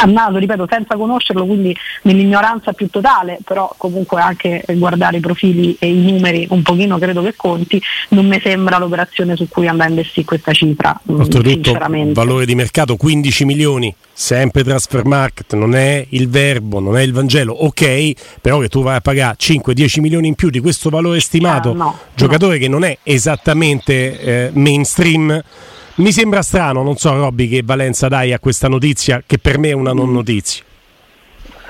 a 0.01 0.05
naso, 0.05 0.37
ripeto, 0.37 0.67
senza 0.69 0.95
conoscerlo, 0.95 1.45
quindi 1.45 1.75
nell'ignoranza 2.03 2.73
più 2.73 2.89
totale 2.89 3.28
però 3.43 3.73
comunque 3.77 4.21
anche 4.21 4.63
guardare 4.69 5.17
i 5.17 5.19
profili 5.19 5.75
e 5.79 5.89
i 5.89 6.11
numeri 6.11 6.47
un 6.49 6.61
pochino 6.61 6.97
credo 6.97 7.21
che 7.21 7.33
conti, 7.35 7.81
non 8.09 8.27
mi 8.27 8.39
sembra 8.41 8.77
l'operazione 8.77 9.35
su 9.35 9.47
cui 9.47 9.67
andare 9.67 9.89
a 9.89 9.91
investire 9.91 10.25
questa 10.25 10.53
cifra. 10.53 10.99
Mm, 11.11 11.19
Oltretutto 11.19 11.77
valore 12.13 12.45
di 12.45 12.55
mercato 12.55 12.95
15 12.95 13.45
milioni, 13.45 13.93
sempre 14.11 14.63
transfer 14.63 15.05
market, 15.05 15.53
non 15.55 15.75
è 15.75 16.05
il 16.09 16.29
verbo, 16.29 16.79
non 16.79 16.97
è 16.97 17.01
il 17.01 17.13
Vangelo, 17.13 17.53
ok, 17.53 18.39
però 18.41 18.59
che 18.59 18.69
tu 18.69 18.81
vai 18.81 18.95
a 18.95 19.01
pagare 19.01 19.35
5-10 19.37 19.99
milioni 19.99 20.27
in 20.27 20.35
più 20.35 20.49
di 20.49 20.59
questo 20.59 20.89
valore 20.89 21.19
stimato, 21.19 21.71
ah, 21.71 21.75
no, 21.75 21.99
giocatore 22.15 22.55
no. 22.55 22.61
che 22.61 22.67
non 22.67 22.83
è 22.83 22.97
esattamente 23.03 24.19
eh, 24.19 24.51
mainstream. 24.53 25.41
Mi 25.95 26.13
sembra 26.13 26.41
strano, 26.41 26.81
non 26.81 26.95
so 26.95 27.13
Robby 27.13 27.49
che 27.49 27.61
valenza 27.63 28.07
dai 28.07 28.31
a 28.31 28.39
questa 28.39 28.69
notizia 28.69 29.21
che 29.25 29.37
per 29.37 29.57
me 29.57 29.69
è 29.69 29.73
una 29.73 29.91
non 29.91 30.13
notizia. 30.13 30.63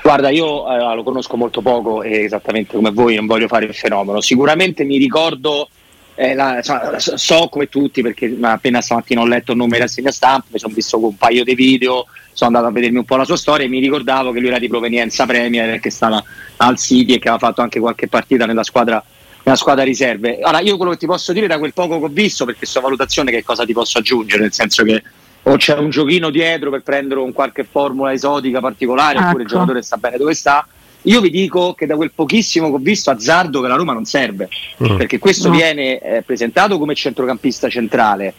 Guarda, 0.09 0.29
io 0.29 0.67
eh, 0.67 0.95
lo 0.95 1.03
conosco 1.03 1.37
molto 1.37 1.61
poco 1.61 2.01
e 2.01 2.23
esattamente 2.23 2.75
come 2.75 2.89
voi 2.89 3.13
non 3.13 3.27
voglio 3.27 3.47
fare 3.47 3.65
il 3.65 3.75
fenomeno. 3.75 4.21
Sicuramente 4.21 4.83
mi 4.83 4.97
ricordo, 4.97 5.69
eh, 6.15 6.33
la, 6.33 6.63
so 6.63 7.47
come 7.47 7.69
tutti 7.69 8.01
perché 8.01 8.35
appena 8.41 8.81
stamattina 8.81 9.21
ho 9.21 9.27
letto 9.27 9.51
il 9.51 9.57
nome 9.57 9.73
della 9.73 9.87
segna 9.87 10.09
stampa, 10.09 10.47
mi 10.49 10.57
sono 10.57 10.73
visto 10.73 10.97
un 10.97 11.15
paio 11.15 11.43
di 11.43 11.53
video, 11.53 12.07
sono 12.33 12.49
andato 12.49 12.65
a 12.65 12.71
vedermi 12.71 12.97
un 12.97 13.05
po' 13.05 13.17
la 13.17 13.23
sua 13.23 13.37
storia 13.37 13.67
e 13.67 13.69
mi 13.69 13.77
ricordavo 13.77 14.31
che 14.31 14.39
lui 14.39 14.47
era 14.47 14.57
di 14.57 14.67
provenienza 14.67 15.27
Premier, 15.27 15.79
che 15.79 15.91
stava 15.91 16.23
al 16.57 16.79
City 16.79 17.13
e 17.13 17.19
che 17.19 17.29
aveva 17.29 17.45
fatto 17.45 17.61
anche 17.61 17.79
qualche 17.79 18.07
partita 18.07 18.47
nella 18.47 18.63
squadra, 18.63 19.03
nella 19.43 19.57
squadra 19.57 19.83
riserve. 19.83 20.39
Allora, 20.39 20.61
io 20.61 20.75
quello 20.77 20.93
che 20.93 20.97
ti 20.97 21.05
posso 21.05 21.33
dire 21.33 21.45
da 21.45 21.59
quel 21.59 21.73
poco 21.73 21.99
che 21.99 22.05
ho 22.05 22.11
visto, 22.11 22.45
perché 22.45 22.65
sua 22.65 22.81
valutazione 22.81 23.29
che 23.29 23.43
cosa 23.43 23.63
ti 23.63 23.73
posso 23.73 23.99
aggiungere, 23.99 24.41
nel 24.41 24.53
senso 24.53 24.83
che 24.83 25.03
o 25.43 25.55
c'è 25.55 25.77
un 25.77 25.89
giochino 25.89 26.29
dietro 26.29 26.69
per 26.69 26.81
prendere 26.83 27.19
un 27.19 27.31
qualche 27.31 27.63
formula 27.63 28.11
esotica 28.11 28.59
particolare, 28.59 29.17
ecco. 29.17 29.27
oppure 29.27 29.43
il 29.43 29.47
ecco. 29.47 29.57
giocatore 29.57 29.81
sta 29.81 29.97
bene 29.97 30.17
dove 30.17 30.33
sta. 30.33 30.67
Io 31.03 31.21
vi 31.21 31.29
dico 31.29 31.73
che 31.73 31.85
da 31.85 31.95
quel 31.95 32.11
pochissimo 32.13 32.67
che 32.69 32.75
ho 32.75 32.79
visto 32.79 33.09
azzardo 33.09 33.61
che 33.61 33.67
la 33.69 33.75
Roma 33.75 33.93
non 33.93 34.03
serve, 34.03 34.49
mm. 34.83 34.97
perché 34.97 35.17
questo 35.17 35.47
no. 35.47 35.55
viene 35.55 35.97
eh, 35.99 36.21
presentato 36.23 36.77
come 36.77 36.93
centrocampista 36.93 37.69
centrale. 37.69 38.33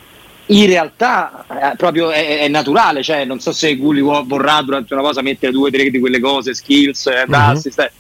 In 0.47 0.67
realtà 0.67 1.47
eh, 1.49 1.77
proprio 1.77 2.11
è, 2.11 2.41
è, 2.41 2.49
naturale, 2.49 3.03
cioè 3.03 3.25
non 3.25 3.41
so 3.41 3.53
se 3.53 3.77
Gulli 3.77 4.01
vorrà 4.01 4.61
durante 4.63 4.93
una 4.93 5.03
cosa 5.03 5.23
mettere 5.23 5.53
due 5.53 5.69
o 5.69 5.73
tre 5.73 5.89
di 5.89 6.01
quelle 6.01 6.21
cose, 6.21 6.55
skills, 6.55 7.07
eh, 7.07 7.25
mm-hmm. 7.27 7.41
assist, 7.41 7.79
eh. 7.79 7.91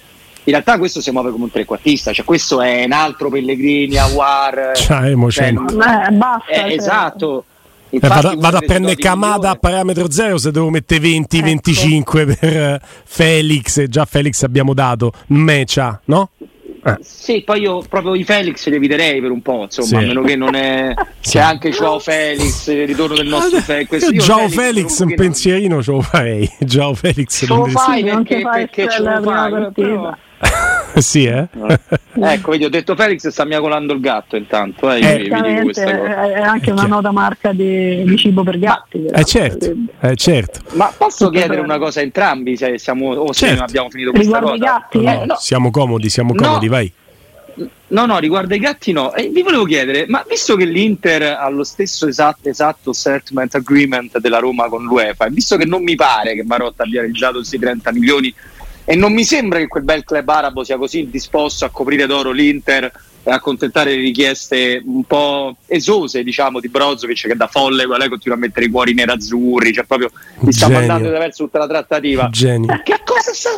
in 0.44 0.52
realtà 0.52 0.76
questo 0.76 1.00
si 1.00 1.10
muove 1.10 1.30
come 1.30 1.44
un 1.44 1.50
trequartista, 1.50 2.12
cioè 2.12 2.24
questo 2.24 2.60
è 2.60 2.84
un 2.84 2.92
altro 2.92 3.30
Pellegrini, 3.30 3.96
Awar. 3.96 4.72
Cioè, 4.74 5.14
cioè, 5.30 5.46
eh, 6.08 6.10
basta, 6.10 6.50
eh, 6.50 6.58
cioè. 6.58 6.72
Esatto, 6.72 7.44
Infatti, 7.90 8.22
vado, 8.22 8.40
vado 8.40 8.56
a 8.58 8.60
prendere 8.60 8.96
Camada 8.96 9.50
a 9.50 9.54
parametro 9.56 10.10
zero 10.10 10.38
se 10.38 10.50
devo 10.50 10.70
mettere 10.70 11.00
20-25 11.00 11.98
ecco. 11.98 12.12
per 12.12 12.36
eh, 12.40 12.80
Felix, 13.04 13.84
già 13.84 14.04
Felix 14.04 14.42
abbiamo 14.42 14.74
dato, 14.74 15.12
Mecia, 15.28 16.00
no? 16.06 16.30
Eh. 16.82 16.96
Sì, 17.02 17.42
poi 17.44 17.60
io 17.60 17.82
proprio 17.86 18.14
i 18.14 18.24
Felix 18.24 18.66
li 18.68 18.76
eviterei 18.76 19.20
per 19.20 19.30
un 19.30 19.42
po', 19.42 19.64
insomma, 19.64 19.86
sì. 19.86 19.94
a 19.96 20.00
meno 20.00 20.22
che 20.22 20.36
non 20.36 20.54
è. 20.54 20.94
Sì. 21.20 21.32
C'è 21.32 21.40
anche 21.40 21.68
Joao 21.68 21.98
Felix, 21.98 22.66
il 22.68 22.86
ritorno 22.86 23.14
del 23.14 23.26
nostro 23.26 23.60
Felix. 23.60 24.08
Joao 24.08 24.48
Felix, 24.48 24.54
Felix 24.54 24.98
un 25.00 25.14
pensierino 25.14 25.82
ce 25.82 25.90
lo 25.90 26.00
farei. 26.00 26.50
Joao 26.60 26.94
Felix 26.94 27.36
ce 27.36 27.46
lo 27.46 27.66
fai 27.66 28.02
perché, 28.02 28.40
perché 28.40 28.88
ce 28.88 29.02
lo 29.02 29.20
fai. 29.22 29.70
Però... 29.72 30.16
sì, 31.00 31.24
eh? 31.24 31.48
ecco, 32.14 32.50
vedi, 32.50 32.64
ho 32.64 32.68
detto 32.68 32.94
Felix 32.96 33.28
sta 33.28 33.44
miacolando 33.44 33.92
il 33.92 34.00
gatto 34.00 34.36
intanto. 34.36 34.90
Eh, 34.90 35.00
eh, 35.00 35.28
è 35.28 36.40
anche 36.40 36.70
una 36.70 36.84
nota 36.84 37.10
marca 37.10 37.52
di, 37.52 38.02
di 38.04 38.16
cibo 38.16 38.42
per 38.42 38.58
gatti. 38.58 39.06
Ma, 39.10 39.18
eh, 39.18 39.24
certo, 39.24 39.72
eh, 40.00 40.16
certo. 40.16 40.60
Ma 40.72 40.92
posso 40.96 41.26
Tutto 41.26 41.38
chiedere 41.38 41.60
una 41.60 41.78
cosa 41.78 42.00
a 42.00 42.02
entrambi 42.02 42.56
se 42.56 42.78
siamo 42.78 43.10
o 43.10 43.32
se 43.32 43.46
certo. 43.46 43.62
abbiamo 43.62 43.90
finito 43.90 44.10
questa 44.10 44.38
Riguardo 44.38 44.58
cosa? 44.58 44.78
Gatti, 44.78 45.02
no, 45.02 45.24
no. 45.24 45.36
Siamo 45.36 45.70
comodi, 45.70 46.08
siamo 46.08 46.34
comodi, 46.34 46.66
no. 46.66 46.72
vai. 46.72 46.92
No, 47.88 48.06
no, 48.06 48.18
riguardo 48.18 48.54
i 48.54 48.58
gatti 48.58 48.92
no. 48.92 49.12
E 49.14 49.28
vi 49.28 49.42
volevo 49.42 49.64
chiedere, 49.64 50.06
ma 50.08 50.24
visto 50.28 50.56
che 50.56 50.64
l'Inter 50.64 51.22
ha 51.38 51.48
lo 51.48 51.64
stesso 51.64 52.06
esatto, 52.06 52.48
esatto 52.48 52.92
settlement 52.92 53.54
agreement 53.54 54.18
della 54.18 54.38
Roma 54.38 54.68
con 54.68 54.84
l'UEFA, 54.84 55.26
e 55.26 55.30
visto 55.30 55.56
che 55.56 55.64
non 55.64 55.82
mi 55.82 55.94
pare 55.94 56.34
che 56.34 56.44
Marotta 56.44 56.84
abbia 56.84 57.02
reggiato 57.02 57.38
questi 57.38 57.58
30 57.58 57.92
milioni 57.92 58.34
e 58.84 58.94
non 58.96 59.12
mi 59.12 59.24
sembra 59.24 59.58
che 59.58 59.68
quel 59.68 59.84
bel 59.84 60.04
club 60.04 60.28
arabo 60.28 60.64
sia 60.64 60.76
così 60.76 61.08
disposto 61.10 61.64
a 61.64 61.70
coprire 61.70 62.06
d'oro 62.06 62.30
l'Inter 62.30 62.90
e 63.22 63.30
accontentare 63.30 63.94
le 63.94 64.00
richieste 64.00 64.82
un 64.84 65.04
po' 65.04 65.56
esose 65.66 66.22
diciamo 66.22 66.58
di 66.58 66.68
Brozovic 66.68 67.26
che 67.26 67.36
da 67.36 67.46
folle 67.46 67.86
lei 67.86 68.08
continua 68.08 68.36
a 68.36 68.40
mettere 68.40 68.66
i 68.66 68.70
cuori 68.70 68.94
nerazzurri 68.94 69.72
cioè 69.72 69.84
proprio 69.84 70.10
mi 70.40 70.52
sta 70.52 70.66
Genio. 70.66 70.78
mandando 70.80 71.10
verso 71.10 71.44
tutta 71.44 71.58
la 71.58 71.66
trattativa 71.66 72.28
Genio. 72.30 72.80
che 72.82 73.00
cosa 73.04 73.32
sta 73.32 73.50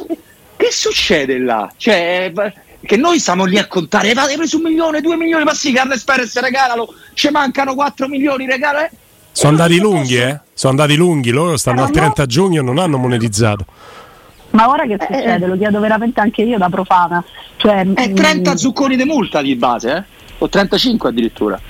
che 0.62 0.70
succede 0.70 1.38
là? 1.38 1.68
Cioè, 1.76 2.32
che 2.80 2.96
noi 2.96 3.18
stiamo 3.18 3.44
lì 3.44 3.58
a 3.58 3.66
contare, 3.66 4.12
hai 4.12 4.36
preso 4.36 4.58
un 4.58 4.62
milione, 4.62 5.00
due 5.00 5.16
milioni, 5.16 5.42
ma 5.42 5.54
sì, 5.54 5.72
Carles 5.72 6.04
Perez 6.04 6.38
regalalo, 6.38 6.94
ci 7.14 7.28
mancano 7.30 7.74
4 7.74 8.06
milioni, 8.06 8.46
regala. 8.46 8.86
Eh. 8.86 8.90
Sono 9.32 9.50
andati 9.50 9.80
lunghi, 9.80 10.18
eh? 10.18 10.38
Sono 10.54 10.72
andati 10.72 10.94
lunghi, 10.94 11.30
loro 11.30 11.56
stanno 11.56 11.80
eh, 11.80 11.84
al 11.86 11.90
30 11.90 12.22
no. 12.22 12.26
giugno 12.28 12.60
e 12.60 12.64
non 12.64 12.78
hanno 12.78 12.96
monetizzato. 12.96 13.66
Ma 14.52 14.68
ora 14.68 14.86
che 14.86 14.96
succede? 15.00 15.46
Lo 15.46 15.56
chiedo 15.56 15.80
veramente 15.80 16.20
anche 16.20 16.42
io 16.42 16.58
da 16.58 16.68
profana. 16.68 17.22
Cioè, 17.56 17.86
è 17.94 18.12
30 18.12 18.52
mh, 18.52 18.56
zucconi 18.56 18.96
di 18.96 19.04
multa 19.04 19.42
di 19.42 19.54
base, 19.56 19.96
eh? 19.96 20.04
o 20.38 20.48
35 20.48 21.08
addirittura. 21.08 21.60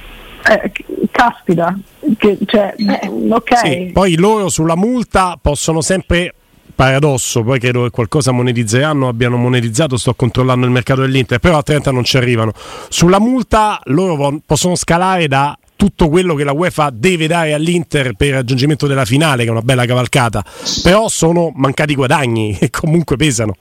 Eh, 0.44 0.72
caspita, 1.10 1.78
che, 2.16 2.38
cioè, 2.46 2.74
eh, 2.76 3.08
ok. 3.30 3.56
Sì, 3.58 3.90
poi 3.92 4.16
loro 4.16 4.48
sulla 4.48 4.76
multa 4.76 5.38
possono 5.40 5.80
sempre 5.80 6.34
paradosso, 6.74 7.42
poi 7.42 7.60
credo 7.60 7.84
che 7.84 7.90
qualcosa 7.90 8.32
monetizzeranno, 8.32 9.06
abbiano 9.06 9.36
monetizzato, 9.36 9.96
sto 9.96 10.14
controllando 10.14 10.66
il 10.66 10.72
mercato 10.72 11.02
dell'Inter, 11.02 11.38
però 11.38 11.58
a 11.58 11.62
30 11.62 11.92
non 11.92 12.02
ci 12.02 12.16
arrivano. 12.16 12.52
Sulla 12.88 13.20
multa 13.20 13.78
loro 13.84 14.40
possono 14.44 14.74
scalare 14.74 15.28
da 15.28 15.56
tutto 15.82 16.08
quello 16.08 16.36
che 16.36 16.44
la 16.44 16.52
UEFA 16.52 16.90
deve 16.92 17.26
dare 17.26 17.54
all'Inter 17.54 18.12
per 18.14 18.28
il 18.28 18.34
raggiungimento 18.34 18.86
della 18.86 19.04
finale, 19.04 19.42
che 19.42 19.48
è 19.48 19.50
una 19.50 19.62
bella 19.62 19.84
cavalcata, 19.84 20.44
però 20.80 21.08
sono 21.08 21.50
mancati 21.56 21.96
guadagni 21.96 22.56
e 22.60 22.70
comunque 22.70 23.16
pesano. 23.16 23.56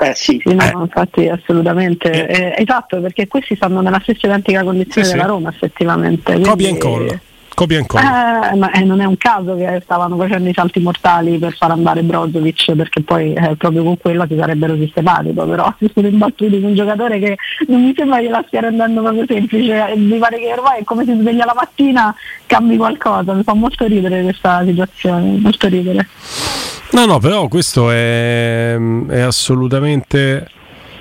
Eh 0.00 0.12
sì, 0.16 0.42
sì 0.44 0.52
no, 0.54 0.64
eh. 0.64 0.72
infatti 0.82 1.28
assolutamente. 1.28 2.10
Eh. 2.10 2.42
Eh, 2.42 2.54
esatto, 2.62 3.00
perché 3.00 3.28
questi 3.28 3.54
stanno 3.54 3.80
nella 3.80 4.00
stessa 4.02 4.26
identica 4.26 4.64
condizione 4.64 5.06
sì, 5.06 5.12
della 5.12 5.26
Roma 5.26 5.50
effettivamente. 5.50 6.32
Quindi... 6.32 6.48
Copia 6.48 6.66
e 6.66 6.70
incolla 6.70 7.20
copia 7.58 7.78
ancora. 7.78 8.52
Eh, 8.52 8.56
ma 8.56 8.70
eh, 8.70 8.84
non 8.84 9.00
è 9.00 9.04
un 9.04 9.16
caso 9.16 9.56
che 9.56 9.80
stavano 9.82 10.16
facendo 10.16 10.48
i 10.48 10.52
salti 10.52 10.78
mortali 10.78 11.38
per 11.38 11.56
far 11.56 11.72
andare 11.72 12.02
Brozovic, 12.02 12.72
perché 12.76 13.02
poi 13.02 13.32
eh, 13.32 13.56
proprio 13.56 13.82
con 13.82 13.98
quello 13.98 14.24
si 14.28 14.36
sarebbero 14.38 14.76
sistemati, 14.76 15.32
però 15.32 15.74
si 15.76 15.90
sono 15.92 16.06
imbattuti 16.06 16.60
con 16.60 16.70
un 16.70 16.76
giocatore 16.76 17.18
che 17.18 17.36
non 17.66 17.82
mi 17.82 17.92
sembra 17.96 18.20
che 18.20 18.28
la 18.28 18.44
stia 18.46 18.60
rendendo 18.60 19.02
proprio 19.02 19.24
semplice, 19.26 19.92
mi 19.96 20.18
pare 20.18 20.38
che 20.38 20.52
ormai 20.52 20.80
è 20.80 20.84
come 20.84 21.04
si 21.04 21.16
sveglia 21.18 21.44
la 21.44 21.54
mattina 21.56 22.14
cambi 22.46 22.76
qualcosa, 22.76 23.32
mi 23.32 23.42
fa 23.42 23.54
molto 23.54 23.86
ridere 23.86 24.22
questa 24.22 24.62
situazione, 24.64 25.38
molto 25.40 25.66
ridere. 25.66 26.06
No, 26.92 27.06
no, 27.06 27.18
però 27.18 27.48
questo 27.48 27.90
è, 27.90 28.78
è 29.08 29.20
assolutamente 29.20 30.46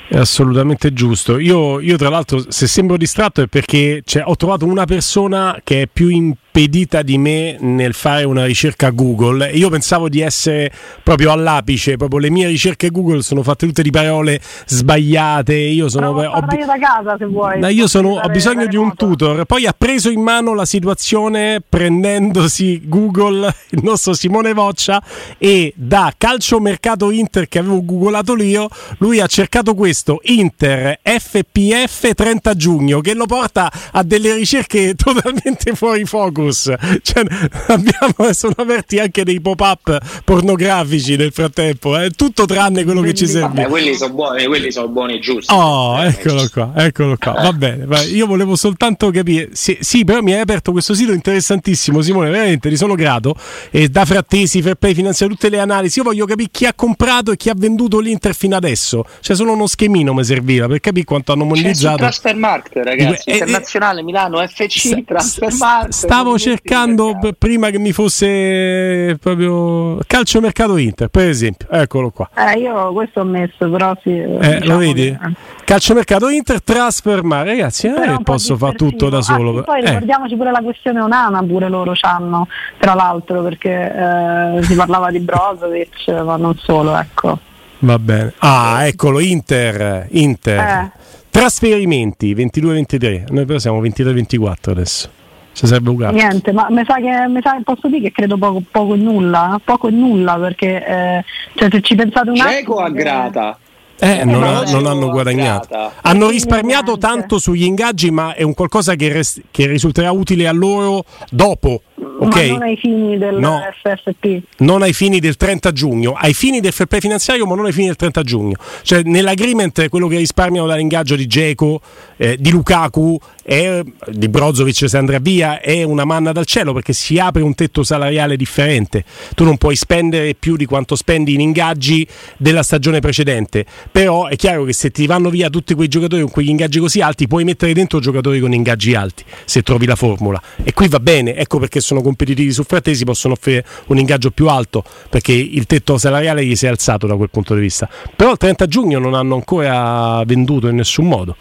è 0.09 0.17
assolutamente 0.17 0.93
giusto. 0.93 1.37
Io, 1.37 1.81
io, 1.81 1.97
tra 1.97 2.09
l'altro, 2.09 2.49
se 2.49 2.65
sembro 2.65 2.95
distratto 2.97 3.41
è 3.41 3.47
perché 3.47 4.01
cioè, 4.05 4.23
ho 4.25 4.35
trovato 4.37 4.65
una 4.65 4.85
persona 4.85 5.59
che 5.63 5.81
è 5.81 5.87
più 5.91 6.07
in 6.07 6.33
impedita 6.57 7.03
di 7.03 7.19
me 7.19 7.55
nel 7.59 7.93
fare 7.93 8.23
una 8.23 8.43
ricerca 8.43 8.89
Google. 8.89 9.51
Io 9.51 9.69
pensavo 9.69 10.09
di 10.09 10.21
essere 10.21 10.71
proprio 11.03 11.31
all'apice, 11.31 11.97
proprio 11.97 12.19
le 12.19 12.31
mie 12.31 12.47
ricerche 12.47 12.89
Google 12.89 13.21
sono 13.21 13.43
fatte 13.43 13.67
tutte 13.67 13.83
di 13.83 13.91
parole 13.91 14.41
sbagliate. 14.65 15.53
Io 15.53 15.87
sono. 15.87 16.09
Ho, 16.09 16.45
io 16.57 16.65
da 16.65 16.79
casa 16.79 17.15
se 17.15 17.25
vuoi. 17.25 17.59
Io 17.75 17.85
sono, 17.85 18.17
ho 18.17 18.27
bisogno 18.29 18.65
di 18.65 18.75
un 18.75 18.95
tutor. 18.95 19.45
Poi 19.45 19.67
ha 19.67 19.75
preso 19.77 20.09
in 20.09 20.21
mano 20.21 20.55
la 20.55 20.65
situazione 20.65 21.61
prendendosi 21.67 22.81
Google, 22.85 23.53
il 23.69 23.83
nostro 23.83 24.13
Simone 24.13 24.53
Voccia, 24.53 24.99
e 25.37 25.71
da 25.75 26.11
calcio 26.17 26.59
mercato 26.59 27.11
Inter 27.11 27.47
che 27.47 27.59
avevo 27.59 27.83
googolato 27.85 28.35
io, 28.37 28.67
lui 28.97 29.19
ha 29.19 29.27
cercato 29.27 29.75
questo 29.75 30.21
Inter 30.23 30.99
FPF 31.03 32.13
30 32.13 32.55
giugno 32.55 32.99
che 32.99 33.13
lo 33.13 33.25
porta 33.25 33.71
a 33.91 34.01
delle 34.01 34.33
ricerche 34.33 34.93
totalmente 34.97 35.75
fuori 35.75 36.05
focus 36.05 36.46
Virus. 36.47 36.73
Cioè, 37.01 37.23
abbiamo, 37.67 38.33
sono 38.33 38.53
aperti 38.57 38.99
anche 38.99 39.23
dei 39.23 39.39
pop-up 39.41 40.23
pornografici 40.23 41.15
nel 41.15 41.31
frattempo, 41.31 41.97
eh? 41.97 42.11
tutto 42.11 42.45
tranne 42.45 42.83
quello 42.83 43.01
che 43.01 43.13
ci 43.13 43.27
serve. 43.27 43.63
Vabbè, 43.63 43.67
quelli 43.67 43.95
sono 43.95 44.13
buoni, 44.13 44.45
quelli 44.45 44.71
sono 44.71 44.87
buoni 44.87 45.15
e 45.15 45.19
giusti. 45.19 45.53
Oh, 45.53 46.01
eh, 46.01 46.07
eccolo 46.07 46.47
qua, 46.51 46.71
eccolo 46.75 47.17
qua. 47.17 47.33
Va 47.33 47.53
bene, 47.53 47.85
io 48.05 48.25
volevo 48.25 48.55
soltanto 48.55 49.09
capire. 49.11 49.49
Sì, 49.53 49.77
sì, 49.81 50.03
però 50.03 50.21
mi 50.21 50.33
hai 50.33 50.39
aperto 50.39 50.71
questo 50.71 50.93
sito 50.93 51.11
interessantissimo, 51.11 52.01
Simone, 52.01 52.29
veramente, 52.29 52.69
ti 52.69 52.77
sono 52.77 52.95
grato. 52.95 53.35
E 53.69 53.89
da 53.89 54.05
frattesi, 54.05 54.61
fair 54.61 54.75
play, 54.75 54.93
finanzia 54.93 55.27
tutte 55.27 55.49
le 55.49 55.59
analisi. 55.59 55.99
Io 55.99 56.05
voglio 56.05 56.25
capire 56.25 56.49
chi 56.51 56.65
ha 56.65 56.73
comprato 56.73 57.31
e 57.31 57.37
chi 57.37 57.49
ha 57.49 57.55
venduto 57.55 57.99
l'Inter 57.99 58.35
fino 58.35 58.55
adesso. 58.55 59.05
Cioè, 59.19 59.35
solo 59.35 59.53
uno 59.53 59.67
schemino 59.67 60.13
mi 60.13 60.23
serviva 60.23 60.67
per 60.67 60.79
capire 60.79 61.05
quanto 61.05 61.31
hanno 61.31 61.45
monetizzato. 61.45 61.97
Transfer 61.97 62.35
Market, 62.35 62.83
ragazzi, 62.83 63.29
eh, 63.29 63.33
internazionale 63.33 64.03
Milano 64.03 64.45
FC, 64.45 65.03
Transfer 65.03 65.53
Market. 65.53 65.93
Stavo 65.93 66.26
cercando 66.35 67.17
prima 67.37 67.69
che 67.69 67.79
mi 67.79 67.91
fosse 67.93 69.17
proprio 69.21 69.99
calciomercato 70.05 70.75
Inter, 70.77 71.07
per 71.07 71.29
esempio. 71.29 71.69
Eccolo 71.69 72.09
qua. 72.09 72.29
Eh, 72.35 72.59
io 72.59 72.91
questo 72.91 73.21
ho 73.21 73.23
messo, 73.23 73.69
però 73.69 73.95
sì. 74.01 74.17
Eh, 74.17 74.37
diciamo 74.37 74.65
lo 74.65 74.77
vedi? 74.77 75.17
Che... 75.17 75.31
Calciomercato 75.63 76.27
Inter, 76.29 76.61
transfer 76.61 77.23
ma 77.23 77.43
ragazzi, 77.43 77.87
non 77.87 78.03
è 78.03 78.17
che 78.17 78.23
posso 78.23 78.57
fare 78.57 78.75
tutto 78.75 79.09
da 79.09 79.21
solo. 79.21 79.59
Ah, 79.59 79.63
poi 79.63 79.81
eh. 79.81 79.85
ricordiamoci 79.85 80.35
pure 80.35 80.51
la 80.51 80.61
questione 80.61 80.99
Onana, 80.99 81.41
pure 81.43 81.69
loro 81.69 81.93
c'hanno, 81.93 82.47
tra 82.77 82.93
l'altro, 82.93 83.41
perché 83.43 83.93
eh, 83.93 84.63
si 84.63 84.75
parlava 84.75 85.11
di 85.11 85.19
Brozovic, 85.19 86.09
ma 86.23 86.35
non 86.37 86.57
solo, 86.57 86.97
ecco. 86.97 87.39
Va 87.79 87.99
bene. 87.99 88.33
Ah, 88.39 88.85
eccolo, 88.85 89.19
Inter. 89.19 90.07
Inter. 90.11 90.59
Eh. 90.59 90.91
Trasferimenti 91.29 92.33
22-23, 92.33 93.25
noi 93.31 93.45
però 93.45 93.59
siamo 93.59 93.81
23-24 93.81 94.55
adesso. 94.71 95.09
Ci 95.57 95.65
serve 95.65 95.89
Lukaku. 95.89 96.13
Niente, 96.13 96.51
ma 96.51 96.67
mi 96.69 96.83
sa 96.85 96.97
che 96.97 97.27
mi 97.27 97.39
sa, 97.41 97.59
posso 97.63 97.87
dire 97.87 98.01
che 98.01 98.11
credo 98.11 98.37
poco, 98.37 98.61
poco 98.69 98.93
e 98.93 98.97
nulla, 98.97 99.59
poco 99.63 99.87
e 99.87 99.91
nulla 99.91 100.35
perché 100.35 100.85
eh, 100.85 101.23
cioè, 101.55 101.69
se 101.71 101.81
ci 101.81 101.95
pensate 101.95 102.29
un 102.29 102.39
attimo. 102.39 102.51
Ceco 102.51 102.77
a 102.77 102.89
grata. 102.91 103.57
Eh, 103.99 104.23
non, 104.23 104.43
ha, 104.43 104.61
non, 104.69 104.85
hanno 104.85 105.09
guadagnato. 105.09 105.91
Hanno 106.01 106.29
risparmiato 106.29 106.99
tanto 106.99 107.39
sugli 107.39 107.63
ingaggi, 107.63 108.11
ma 108.11 108.35
è 108.35 108.43
un 108.43 108.53
qualcosa 108.53 108.93
che, 108.93 109.11
res- 109.11 109.41
che 109.49 109.65
risulterà 109.65 110.11
utile 110.11 110.47
a 110.47 110.51
loro 110.51 111.03
dopo. 111.31 111.81
Okay? 112.19 112.51
Ma 112.51 112.57
non 112.59 112.67
ai 112.67 112.77
fini 112.77 113.17
del 113.17 113.39
no, 113.39 113.59
FFP. 113.81 114.41
Non 114.57 114.83
ai 114.83 114.93
fini 114.93 115.19
del 115.19 115.35
30 115.35 115.71
giugno, 115.71 116.13
ai 116.13 116.35
fini 116.35 116.59
del 116.59 116.73
fair 116.73 116.87
play 116.87 116.99
finanziario, 116.99 117.47
ma 117.47 117.55
non 117.55 117.65
ai 117.65 117.71
fini 117.71 117.87
del 117.87 117.95
30 117.95 118.21
giugno. 118.21 118.55
Cioè, 118.83 119.01
nell'agreement 119.03 119.89
quello 119.89 120.07
che 120.07 120.17
risparmiano 120.17 120.67
dall'ingaggio 120.67 121.15
di 121.15 121.25
Geco, 121.25 121.81
eh, 122.17 122.37
di 122.39 122.51
Lukaku, 122.51 123.19
è, 123.47 123.81
di 124.07 124.27
Brozovic 124.27 124.89
se 124.89 124.97
andrà 124.97 125.19
via, 125.19 125.61
è 125.61 125.81
una 125.83 126.03
manna 126.03 126.33
dal 126.33 126.45
cielo 126.45 126.73
perché 126.73 126.91
si 126.91 127.17
apre 127.17 127.41
un 127.41 127.55
tetto 127.55 127.81
salariale 127.81 128.35
differente. 128.35 129.05
Tu 129.35 129.45
non 129.45 129.55
puoi 129.55 129.77
spendere 129.77 130.35
più 130.35 130.57
di 130.57 130.65
quanto 130.65 130.97
spendi 130.97 131.33
in 131.33 131.39
ingaggi 131.39 132.05
della 132.35 132.61
stagione 132.61 132.99
precedente. 132.99 133.65
Però 133.89 134.27
è 134.27 134.35
chiaro 134.35 134.65
che 134.65 134.73
se 134.73 134.91
ti 134.91 135.05
vanno 135.07 135.29
via 135.29 135.49
tutti 135.49 135.75
quei 135.75 135.87
giocatori 135.87 136.23
con 136.23 136.31
quegli 136.31 136.49
ingaggi 136.49 136.79
così 136.79 136.99
alti, 136.99 137.25
puoi 137.25 137.45
mettere 137.45 137.71
dentro 137.71 137.99
giocatori 137.99 138.41
con 138.41 138.51
ingaggi 138.51 138.95
alti, 138.95 139.23
se 139.45 139.61
trovi 139.61 139.85
la 139.85 139.95
formula. 139.95 140.41
E 140.61 140.73
qui 140.73 140.89
va 140.89 140.99
bene, 140.99 141.33
ecco 141.33 141.57
perché 141.57 141.79
sono 141.79 142.01
competitivi 142.01 142.51
su 142.51 142.63
Frattesi 142.63 143.05
possono 143.05 143.35
offrire 143.35 143.63
un 143.87 143.97
ingaggio 143.97 144.29
più 144.29 144.49
alto 144.49 144.83
perché 145.09 145.31
il 145.31 145.65
tetto 145.65 145.97
salariale 145.97 146.45
gli 146.45 146.55
si 146.57 146.65
è 146.65 146.69
alzato 146.69 147.07
da 147.07 147.15
quel 147.15 147.29
punto 147.29 147.55
di 147.55 147.61
vista. 147.61 147.87
Però 148.13 148.29
il 148.31 148.37
30 148.37 148.67
giugno 148.67 148.99
non 148.99 149.13
hanno 149.13 149.35
ancora 149.35 150.21
venduto 150.25 150.67
in 150.67 150.75
nessun 150.75 151.07
modo. 151.07 151.37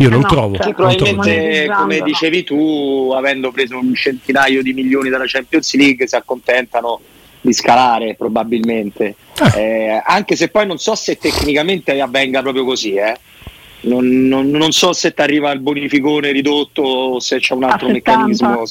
Io 0.00 0.08
non 0.08 0.20
no, 0.20 0.28
trovo. 0.28 0.56
Cioè, 0.56 0.74
probabilmente, 0.74 1.64
trovo. 1.64 1.80
come 1.80 2.00
dicevi 2.00 2.44
tu, 2.44 3.12
avendo 3.16 3.50
preso 3.50 3.78
un 3.78 3.94
centinaio 3.94 4.62
di 4.62 4.72
milioni 4.72 5.08
dalla 5.08 5.24
Champions 5.26 5.74
League, 5.74 6.06
si 6.06 6.14
accontentano 6.14 7.00
di 7.40 7.52
scalare 7.52 8.14
probabilmente. 8.14 9.16
Ah. 9.38 9.58
Eh, 9.58 10.02
anche 10.04 10.36
se 10.36 10.48
poi 10.48 10.66
non 10.66 10.78
so 10.78 10.94
se 10.94 11.18
tecnicamente 11.18 12.00
avvenga 12.00 12.42
proprio 12.42 12.64
così, 12.64 12.94
eh. 12.94 13.16
non, 13.82 14.28
non, 14.28 14.48
non, 14.50 14.70
so 14.70 14.92
se 14.92 15.12
ti 15.12 15.20
arriva 15.20 15.50
il 15.50 15.60
bonificone 15.60 16.30
ridotto 16.30 16.82
o 16.82 17.20
se 17.20 17.38
c'è 17.38 17.54
un 17.54 17.64
altro 17.64 17.88
meccanismo. 17.88 18.64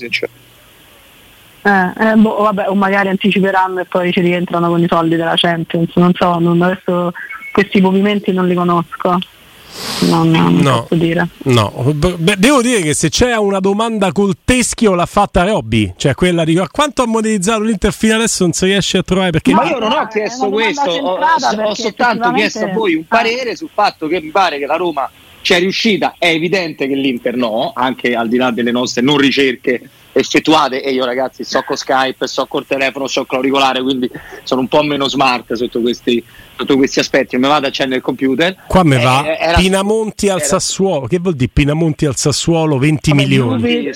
Eh, 1.61 1.93
eh, 1.99 2.15
boh, 2.15 2.43
vabbè, 2.43 2.69
o 2.69 2.75
magari 2.75 3.09
anticiperanno 3.09 3.81
e 3.81 3.85
poi 3.85 4.13
ci 4.13 4.21
rientrano 4.21 4.69
con 4.69 4.81
i 4.81 4.87
soldi 4.87 5.17
della 5.17 5.35
Champions. 5.35 5.93
Non 5.95 6.13
so, 6.13 6.39
non, 6.39 6.61
adesso 6.61 7.11
questi 7.51 7.81
movimenti 7.81 8.31
non 8.31 8.47
li 8.47 8.55
conosco. 8.55 9.17
Non, 9.99 10.29
non 10.29 10.55
no, 10.55 10.81
posso 10.81 10.95
dire. 10.95 11.27
No, 11.43 11.71
Beh, 11.93 12.35
devo 12.37 12.61
dire 12.61 12.81
che 12.81 12.93
se 12.93 13.09
c'è 13.09 13.35
una 13.35 13.59
domanda 13.59 14.11
col 14.11 14.35
teschio 14.43 14.93
l'ha 14.93 15.05
fatta 15.05 15.43
Robby, 15.43 15.93
cioè 15.97 16.13
quella 16.13 16.43
di 16.43 16.59
quanto 16.71 17.03
ha 17.03 17.07
monetizzato 17.07 17.61
l'Inter 17.61 17.93
fino 17.93 18.15
adesso 18.15 18.43
non 18.43 18.53
si 18.53 18.65
riesce 18.65 18.97
a 18.97 19.03
trovare? 19.03 19.31
Perché 19.31 19.53
Ma 19.53 19.69
io 19.69 19.79
non 19.79 19.91
ho 19.91 20.07
chiesto 20.07 20.49
questo, 20.49 20.89
ho, 20.89 21.17
ho 21.17 21.73
soltanto 21.73 22.31
chiesto 22.31 22.65
a 22.65 22.71
voi 22.71 22.95
un 22.95 23.05
parere 23.05 23.55
sul 23.55 23.69
fatto 23.73 24.07
che 24.07 24.21
mi 24.21 24.29
pare 24.29 24.57
che 24.59 24.65
la 24.65 24.75
Roma 24.75 25.09
c'è 25.47 25.59
riuscita, 25.59 26.15
è 26.17 26.27
evidente 26.27 26.89
che 26.89 26.93
l'Inter 26.93 27.37
no, 27.37 27.71
anche 27.73 28.15
al 28.15 28.27
di 28.27 28.35
là 28.35 28.51
delle 28.51 28.71
nostre 28.71 29.01
non 29.01 29.15
ricerche 29.15 29.81
effettuate 30.11 30.83
e 30.83 30.91
io 30.91 31.05
ragazzi 31.05 31.45
so 31.45 31.63
con 31.65 31.77
Skype, 31.77 32.27
so 32.27 32.47
col 32.47 32.65
telefono, 32.65 33.07
so 33.07 33.23
con 33.25 33.37
l'auricolare, 33.37 33.81
quindi 33.81 34.11
sono 34.43 34.59
un 34.59 34.67
po' 34.67 34.83
meno 34.83 35.07
smart 35.07 35.53
sotto 35.53 35.79
questi, 35.79 36.21
sotto 36.57 36.75
questi 36.75 36.99
aspetti. 36.99 37.37
Mi 37.37 37.47
vado 37.47 37.65
a 37.65 37.69
accendere 37.69 37.99
il 37.99 38.03
computer. 38.03 38.57
Qua 38.67 38.83
mi 38.83 39.01
va 39.01 39.23
eh, 39.23 39.37
era, 39.39 39.57
Pinamonti 39.57 40.27
al 40.27 40.39
era, 40.39 40.45
Sassuolo. 40.45 41.07
Che 41.07 41.17
vuol 41.19 41.35
dire 41.35 41.51
Pinamonti 41.53 42.05
al 42.05 42.17
Sassuolo 42.17 42.77
20 42.77 43.09
Vabbè, 43.09 43.21
milioni? 43.21 43.89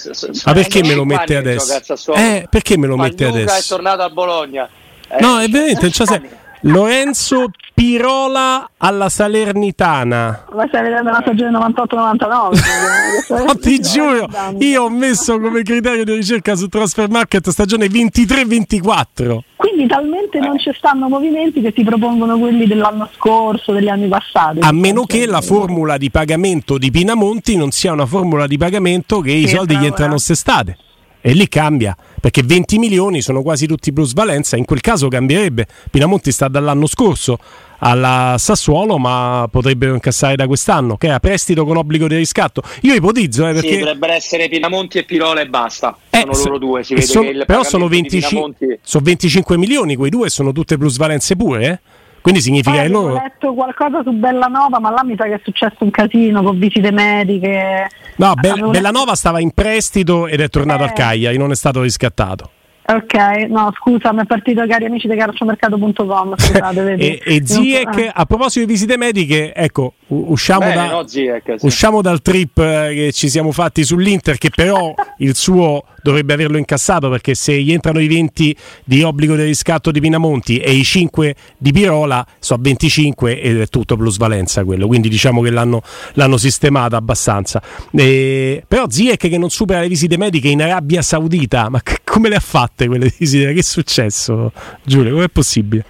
Ma 0.45 0.53
perché 0.53 0.83
me 0.83 0.93
lo 0.93 1.03
mette 1.03 1.35
adesso? 1.35 2.13
Eh, 2.13 2.47
perché 2.49 2.77
me 2.77 2.87
lo 2.87 2.95
mette 2.95 3.25
adesso? 3.25 3.57
è 3.57 3.61
tornato 3.61 4.03
a 4.03 4.09
Bologna. 4.09 4.69
Eh, 5.09 5.19
no, 5.19 5.41
è 5.41 5.49
veramente, 5.49 5.91
cioè, 5.91 6.21
Lorenzo 6.61 7.49
Pirola 7.73 8.69
alla 8.77 9.09
Salernitana. 9.09 10.45
Ma 10.53 10.67
stai 10.67 10.83
vedendo 10.83 11.09
la 11.09 11.19
stagione 11.21 11.57
98-99? 11.57 13.45
no, 13.45 13.55
ti 13.57 13.79
giuro, 13.79 14.27
io 14.59 14.83
ho 14.83 14.89
messo 14.89 15.39
come 15.39 15.63
criterio 15.63 16.03
di 16.03 16.13
ricerca 16.13 16.55
su 16.55 16.67
Transfer 16.67 17.09
Market 17.09 17.49
stagione 17.49 17.87
23-24. 17.87 19.39
Quindi 19.55 19.87
talmente 19.87 20.37
non 20.39 20.59
ci 20.59 20.71
stanno 20.75 21.09
movimenti 21.09 21.61
che 21.61 21.73
ti 21.73 21.83
propongono 21.83 22.37
quelli 22.37 22.67
dell'anno 22.67 23.09
scorso, 23.15 23.71
degli 23.71 23.89
anni 23.89 24.07
passati. 24.07 24.59
A 24.61 24.71
meno 24.71 25.05
che 25.05 25.25
la 25.25 25.41
formula 25.41 25.97
di 25.97 26.11
pagamento 26.11 26.77
di 26.77 26.91
Pinamonti 26.91 27.55
non 27.55 27.71
sia 27.71 27.91
una 27.91 28.05
formula 28.05 28.45
di 28.45 28.59
pagamento 28.59 29.21
che 29.21 29.31
i 29.31 29.47
soldi 29.47 29.75
gli 29.77 29.85
entrano 29.85 30.11
quest'estate. 30.11 30.77
E 31.23 31.33
lì 31.33 31.47
cambia, 31.47 31.95
perché 32.21 32.43
20 32.43 32.77
milioni 32.77 33.21
sono 33.21 33.41
quasi 33.41 33.65
tutti 33.65 33.91
plusvalenza, 33.91 34.55
in 34.55 34.63
quel 34.63 34.79
caso 34.79 35.09
cambierebbe. 35.09 35.67
Pinamonti 35.89 36.31
sta 36.31 36.47
dall'anno 36.47 36.85
scorso 36.85 37.37
alla 37.79 38.35
Sassuolo, 38.37 38.97
ma 38.99 39.47
potrebbero 39.49 39.93
incassare 39.93 40.35
da 40.35 40.45
quest'anno, 40.45 40.97
che 40.97 41.07
è 41.07 41.11
a 41.11 41.19
prestito 41.19 41.65
con 41.65 41.77
obbligo 41.77 42.07
di 42.07 42.15
riscatto. 42.15 42.61
Io 42.81 42.93
ipotizzo, 42.93 43.47
eh, 43.47 43.53
perché... 43.53 43.69
Sì, 43.69 43.77
dovrebbero 43.79 44.13
essere 44.13 44.47
Pinamonti 44.49 44.99
e 44.99 45.03
Pirola 45.03 45.41
e 45.41 45.47
basta. 45.47 45.97
Eh, 46.11 46.19
sono 46.19 46.43
loro 46.43 46.57
due, 46.59 46.83
si 46.83 46.93
vede 46.93 47.05
so, 47.07 47.21
che 47.21 47.27
il 47.27 47.43
Però 47.45 47.63
sono, 47.63 47.87
25, 47.87 48.29
Pinamonti... 48.29 48.79
sono 48.83 49.03
25 49.03 49.57
milioni, 49.57 49.95
quei 49.95 50.11
due 50.11 50.29
sono 50.29 50.51
tutte 50.51 50.77
plusvalenze 50.77 51.35
pure, 51.35 51.65
eh? 51.65 51.79
Quindi 52.21 52.41
significa 52.41 52.77
Poi 52.77 52.85
che 52.85 52.91
loro. 52.91 53.13
Ho 53.13 53.21
letto 53.21 53.53
qualcosa 53.53 54.03
su 54.03 54.11
Bellanova, 54.11 54.79
ma 54.79 54.91
là 54.91 55.03
mi 55.03 55.15
sa 55.17 55.25
che 55.25 55.33
è 55.33 55.41
successo 55.43 55.77
un 55.79 55.89
casino 55.89 56.43
con 56.43 56.57
visite 56.59 56.91
mediche. 56.91 57.89
No, 58.17 58.33
Be- 58.35 58.69
Bellanova 58.69 59.15
stava 59.15 59.39
in 59.39 59.51
prestito 59.51 60.27
ed 60.27 60.39
è 60.39 60.49
tornato 60.49 60.83
eh. 60.83 60.85
al 60.85 60.93
Cagliari, 60.93 61.37
non 61.37 61.51
è 61.51 61.55
stato 61.55 61.81
riscattato. 61.81 62.51
Ok, 62.83 63.47
no 63.47 63.71
scusa, 63.77 64.11
mi 64.11 64.21
è 64.21 64.25
partito 64.25 64.65
cari 64.67 64.85
amici 64.85 65.07
di 65.07 65.15
calciomercato.com. 65.15 66.35
e, 66.97 67.21
e 67.23 67.41
Ziek, 67.45 67.93
so, 67.93 67.99
eh. 67.99 68.11
a 68.13 68.25
proposito 68.25 68.65
di 68.65 68.71
visite 68.71 68.97
mediche, 68.97 69.53
ecco, 69.53 69.93
usciamo, 70.07 70.59
Bene, 70.59 70.75
da, 70.75 70.89
no, 70.89 71.07
Ziek, 71.07 71.55
sì. 71.57 71.65
usciamo 71.65 72.01
dal 72.01 72.21
trip 72.21 72.57
eh, 72.57 72.91
che 72.93 73.11
ci 73.13 73.29
siamo 73.29 73.51
fatti 73.51 73.83
sull'Inter, 73.83 74.37
che 74.37 74.49
però 74.49 74.93
il 75.19 75.35
suo 75.35 75.83
dovrebbe 76.01 76.33
averlo 76.33 76.57
incassato 76.57 77.09
perché 77.09 77.35
se 77.35 77.59
gli 77.61 77.71
entrano 77.71 77.99
i 77.99 78.07
20 78.07 78.55
di 78.83 79.03
obbligo 79.03 79.35
di 79.35 79.43
riscatto 79.43 79.91
di 79.91 79.99
Pinamonti 79.99 80.57
e 80.57 80.71
i 80.71 80.83
5 80.83 81.35
di 81.57 81.71
Pirola, 81.71 82.25
so 82.39 82.57
25 82.59 83.41
ed 83.41 83.61
è 83.61 83.67
tutto 83.67 83.95
plusvalenza 83.95 84.63
quello, 84.63 84.87
quindi 84.87 85.09
diciamo 85.09 85.41
che 85.41 85.49
l'hanno, 85.49 85.81
l'hanno 86.13 86.37
sistemata 86.37 86.97
abbastanza. 86.97 87.61
E, 87.91 88.63
però 88.67 88.85
Ziek 88.89 89.29
che 89.29 89.37
non 89.37 89.49
supera 89.49 89.81
le 89.81 89.87
visite 89.87 90.17
mediche 90.17 90.47
in 90.47 90.61
Arabia 90.61 91.01
Saudita, 91.01 91.69
ma 91.69 91.81
come 92.03 92.29
le 92.29 92.35
ha 92.35 92.39
fatte 92.39 92.87
quelle 92.87 93.11
visite? 93.17 93.53
Che 93.53 93.59
è 93.59 93.63
successo 93.63 94.51
Giulio? 94.83 95.13
Com'è 95.13 95.29
possibile? 95.29 95.85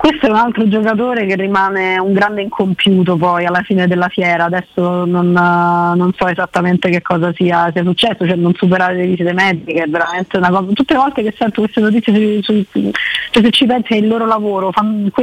Questo 0.00 0.28
è 0.28 0.30
un 0.30 0.36
altro 0.36 0.66
giocatore 0.66 1.26
che 1.26 1.34
rimane 1.34 1.98
un 1.98 2.14
grande 2.14 2.40
incompiuto 2.40 3.18
poi 3.18 3.44
alla 3.44 3.60
fine 3.60 3.86
della 3.86 4.08
fiera, 4.08 4.44
adesso 4.44 5.04
non, 5.04 5.30
non 5.30 6.12
so 6.16 6.26
esattamente 6.26 6.88
che 6.88 7.02
cosa 7.02 7.34
sia, 7.34 7.70
sia, 7.70 7.84
successo, 7.84 8.26
cioè 8.26 8.34
non 8.34 8.54
superare 8.54 8.94
le 8.94 9.04
visite 9.04 9.34
mediche, 9.34 9.82
è 9.82 9.86
veramente 9.86 10.38
una 10.38 10.48
cosa, 10.48 10.72
tutte 10.72 10.94
le 10.94 11.00
volte 11.00 11.22
che 11.22 11.34
sento 11.36 11.60
queste 11.60 11.82
notizie, 11.82 12.42
cioè 12.42 13.42
se 13.42 13.50
ci 13.50 13.66
pensi 13.66 13.94
il 13.94 14.08
loro 14.08 14.24
lavoro, 14.24 14.72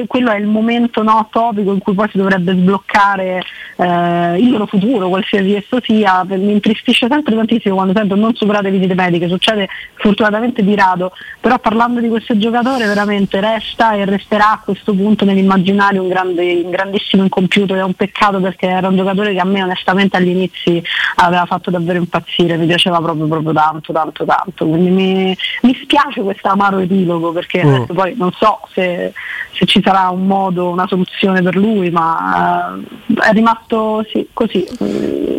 quello 0.05 0.29
è 0.29 0.37
il 0.37 0.45
momento 0.45 1.01
no, 1.01 1.27
topico 1.31 1.73
in 1.73 1.79
cui 1.79 1.95
poi 1.95 2.07
si 2.11 2.19
dovrebbe 2.19 2.53
sbloccare 2.53 3.41
eh, 3.77 4.37
il 4.37 4.51
loro 4.51 4.67
futuro, 4.67 5.09
qualsiasi 5.09 5.55
esso 5.55 5.79
sia, 5.81 6.23
mi 6.27 6.51
intristisce 6.51 7.07
sempre 7.09 7.33
tantissimo 7.35 7.73
quando 7.73 7.93
sento 7.95 8.13
non 8.13 8.35
superare 8.35 8.69
le 8.69 8.77
visite 8.77 8.93
mediche, 8.93 9.27
succede 9.27 9.67
fortunatamente 9.95 10.63
di 10.63 10.75
rado, 10.75 11.13
però 11.39 11.57
parlando 11.57 11.99
di 11.99 12.09
questo 12.09 12.37
giocatore 12.37 12.85
veramente 12.85 13.39
resta 13.39 13.93
e 13.93 14.05
resterà 14.05 14.61
questo 14.67 14.93
punto 14.93 15.23
nell'immaginario 15.23 16.01
un, 16.01 16.09
grande, 16.09 16.61
un 16.61 16.69
grandissimo 16.69 17.23
incompiuto 17.23 17.73
è 17.73 17.81
un 17.81 17.93
peccato 17.93 18.41
perché 18.41 18.67
era 18.67 18.89
un 18.89 18.97
giocatore 18.97 19.31
che 19.31 19.39
a 19.39 19.45
me 19.45 19.63
onestamente 19.63 20.17
agli 20.17 20.27
inizi 20.27 20.83
aveva 21.15 21.45
fatto 21.45 21.71
davvero 21.71 21.99
impazzire, 21.99 22.57
mi 22.57 22.65
piaceva 22.65 22.99
proprio, 22.99 23.27
proprio 23.27 23.53
tanto, 23.53 23.93
tanto, 23.93 24.25
tanto. 24.25 24.67
Quindi 24.67 24.89
mi, 24.89 25.37
mi 25.61 25.79
spiace 25.81 26.21
questo 26.21 26.49
amaro 26.49 26.79
epilogo 26.79 27.31
perché 27.31 27.63
mm. 27.63 27.83
poi 27.93 28.15
non 28.17 28.31
so 28.33 28.59
se, 28.73 29.13
se, 29.53 29.65
ci 29.65 29.81
sarà 29.81 30.09
un 30.09 30.27
modo, 30.27 30.69
una 30.69 30.85
soluzione 30.85 31.41
per 31.41 31.55
lui, 31.55 31.89
ma 31.89 32.75
uh, 32.75 33.13
è 33.13 33.31
rimasto 33.31 34.05
sì, 34.11 34.27
così, 34.33 34.67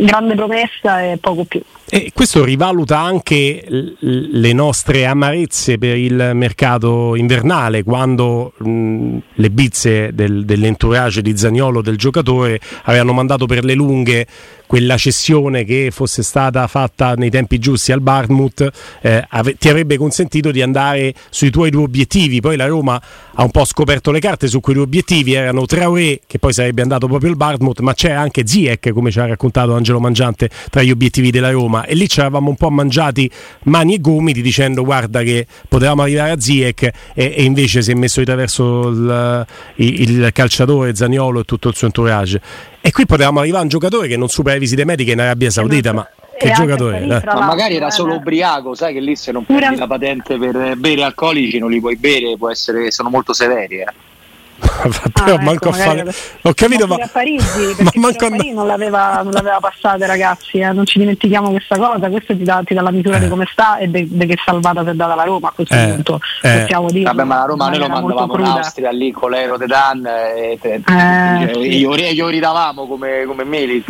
grande 0.00 0.36
promessa 0.36 1.02
e 1.02 1.18
poco 1.18 1.44
più. 1.44 1.60
E 1.90 2.10
questo 2.12 2.44
rivaluta 2.44 2.98
anche 2.98 3.64
le 4.00 4.52
nostre 4.52 5.06
amarezze 5.06 5.78
per 5.78 5.96
il 5.96 6.32
mercato 6.34 7.14
invernale, 7.14 7.82
quando 7.82 8.52
mh, 8.58 9.16
le 9.32 9.50
bizze 9.50 10.10
del, 10.12 10.44
dell'entourage 10.44 11.22
di 11.22 11.34
Zagnolo 11.34 11.80
del 11.80 11.96
giocatore 11.96 12.60
avevano 12.82 13.14
mandato 13.14 13.46
per 13.46 13.64
le 13.64 13.72
lunghe 13.72 14.26
quella 14.68 14.98
cessione 14.98 15.64
che 15.64 15.88
fosse 15.90 16.22
stata 16.22 16.66
fatta 16.66 17.14
nei 17.14 17.30
tempi 17.30 17.58
giusti 17.58 17.90
al 17.90 18.02
Barmouth 18.02 18.68
eh, 19.00 19.24
ave- 19.26 19.56
ti 19.56 19.70
avrebbe 19.70 19.96
consentito 19.96 20.50
di 20.50 20.60
andare 20.60 21.14
sui 21.30 21.50
tuoi 21.50 21.70
due 21.70 21.84
obiettivi. 21.84 22.40
Poi 22.40 22.54
la 22.56 22.66
Roma 22.66 23.00
ha 23.34 23.42
un 23.42 23.50
po' 23.50 23.64
scoperto 23.64 24.10
le 24.10 24.20
carte 24.20 24.46
su 24.46 24.60
quei 24.60 24.74
due 24.74 24.84
obiettivi, 24.84 25.32
erano 25.32 25.64
Traoré 25.64 26.20
che 26.26 26.38
poi 26.38 26.52
sarebbe 26.52 26.82
andato 26.82 27.06
proprio 27.06 27.30
al 27.30 27.36
Barmouth, 27.36 27.80
ma 27.80 27.94
c'era 27.94 28.20
anche 28.20 28.46
Ziek, 28.46 28.90
come 28.90 29.10
ci 29.10 29.18
ha 29.20 29.26
raccontato 29.26 29.74
Angelo 29.74 30.00
Mangiante, 30.00 30.50
tra 30.70 30.82
gli 30.82 30.90
obiettivi 30.90 31.30
della 31.30 31.50
Roma 31.50 31.86
e 31.86 31.94
lì 31.94 32.06
ci 32.06 32.20
eravamo 32.20 32.50
un 32.50 32.56
po' 32.56 32.68
mangiati 32.68 33.30
mani 33.64 33.94
e 33.94 34.00
gomiti 34.00 34.42
dicendo 34.42 34.84
guarda 34.84 35.22
che 35.22 35.46
potevamo 35.66 36.02
arrivare 36.02 36.32
a 36.32 36.38
Ziek 36.38 36.82
e, 36.82 36.92
e 37.14 37.42
invece 37.42 37.80
si 37.80 37.90
è 37.90 37.94
messo 37.94 38.20
di 38.20 38.26
traverso 38.26 38.88
il, 38.88 39.46
il, 39.76 40.30
calciatore 40.32 40.94
Zaniolo 40.94 41.40
e 41.40 41.44
tutto 41.44 41.68
il 41.68 41.74
suo 41.74 41.86
entourage. 41.86 42.40
E 42.80 42.90
qui 42.92 43.06
potevamo 43.06 43.40
arrivare 43.40 43.60
a 43.60 43.62
un 43.64 43.68
giocatore 43.68 44.08
che 44.08 44.16
non 44.16 44.28
supera 44.28 44.54
le 44.54 44.60
visite 44.60 44.84
mediche 44.84 45.12
in 45.12 45.20
Arabia 45.20 45.50
Saudita, 45.50 45.92
ma 45.92 46.08
che 46.38 46.52
giocatore 46.52 47.00
è? 47.00 47.04
Ma 47.06 47.40
magari 47.40 47.74
era 47.76 47.90
solo 47.90 48.14
ubriaco, 48.14 48.74
sai 48.74 48.94
che 48.94 49.00
lì 49.00 49.16
se 49.16 49.32
non 49.32 49.44
prendi 49.44 49.76
la 49.76 49.86
patente 49.86 50.38
per 50.38 50.76
bere 50.76 51.02
alcolici 51.02 51.58
non 51.58 51.70
li 51.70 51.80
puoi 51.80 51.96
bere, 51.96 52.36
può 52.36 52.48
essere, 52.48 52.90
sono 52.90 53.10
molto 53.10 53.32
severi. 53.32 53.80
Eh. 53.80 53.86
Però 55.12 55.34
ah, 55.34 55.40
manco 55.40 55.68
ecco, 55.68 55.68
a 55.68 55.72
fare. 55.72 56.14
Ho 56.42 56.52
capito, 56.54 56.86
ma. 56.86 56.96
A 56.96 57.08
Parigi, 57.10 57.76
ma 57.82 57.90
manco 57.94 58.26
a 58.26 58.28
Parigi 58.28 58.52
non 58.52 58.66
l'aveva, 58.66 59.22
non 59.22 59.32
l'aveva 59.32 59.60
passata, 59.60 60.06
ragazzi. 60.06 60.58
Eh. 60.58 60.72
Non 60.72 60.84
ci 60.84 60.98
dimentichiamo 60.98 61.50
questa 61.50 61.76
cosa. 61.76 62.08
Questo 62.08 62.36
ti 62.36 62.42
dà, 62.42 62.62
ti 62.64 62.74
dà 62.74 62.82
la 62.82 62.90
misura 62.90 63.16
eh. 63.16 63.20
di 63.20 63.28
come 63.28 63.46
sta 63.50 63.78
e 63.78 63.88
di 63.90 64.08
che 64.26 64.36
salvata 64.44 64.82
si 64.82 64.90
è 64.90 64.94
data 64.94 65.14
la 65.14 65.24
Roma 65.24 65.48
a 65.48 65.52
questo 65.52 65.74
eh. 65.74 65.86
punto. 65.88 66.20
Eh. 66.42 66.60
Possiamo 66.60 66.90
dire. 66.90 67.04
Vabbè, 67.04 67.24
ma 67.24 67.38
la 67.38 67.44
Roma 67.44 67.68
noi 67.68 67.78
lo 67.78 67.88
mandavamo 67.88 68.38
in 68.38 68.44
Austria 68.44 68.90
lì 68.90 69.12
con 69.12 69.30
l'aero 69.30 69.56
de 69.56 69.66
Dan 69.66 70.06
e 70.06 70.58
te, 70.60 70.74
eh, 70.74 71.50
sì. 71.52 71.78
io, 71.78 71.94
io 71.94 72.28
ridavamo 72.28 72.86
come, 72.86 73.24
come 73.26 73.44
Milik. 73.44 73.86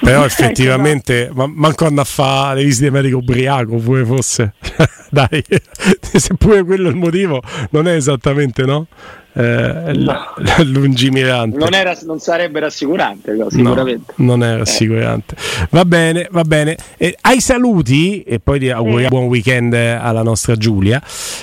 Però 0.00 0.18
ecco, 0.24 0.26
effettivamente, 0.26 1.30
ma, 1.32 1.46
manco 1.46 1.86
andare 1.86 2.06
a 2.06 2.10
fare 2.10 2.60
le 2.60 2.64
visite 2.66 2.90
mediche 2.90 3.14
ubriaco, 3.14 3.76
pure 3.76 4.04
fosse. 4.04 4.54
Dai, 5.10 5.44
se 6.00 6.34
pure 6.34 6.64
quello 6.64 6.88
è 6.88 6.90
il 6.90 6.96
motivo, 6.96 7.42
non 7.70 7.88
è 7.88 7.94
esattamente 7.94 8.64
no? 8.64 8.86
eh, 9.36 9.92
no. 9.92 10.34
lungimirante. 10.64 11.58
Non, 11.58 11.74
era, 11.74 11.96
non, 12.06 12.18
sarebbe 12.18 12.60
rassicurante, 12.60 13.32
no, 13.32 13.50
sicuramente. 13.50 14.14
No, 14.16 14.26
non 14.26 14.42
è 14.42 14.54
eh. 14.54 14.56
rassicurante. 14.58 15.34
Eh. 15.34 15.66
Va 15.70 15.84
bene, 15.84 16.28
va 16.30 16.42
bene. 16.42 16.76
Eh, 16.96 17.16
ai 17.20 17.40
saluti, 17.40 18.22
e 18.22 18.40
poi 18.40 18.58
ti 18.58 18.70
auguriamo 18.70 19.10
buon 19.10 19.28
weekend 19.28 19.74
alla 19.74 20.22
nostra 20.22 20.56
Giulia. 20.56 21.02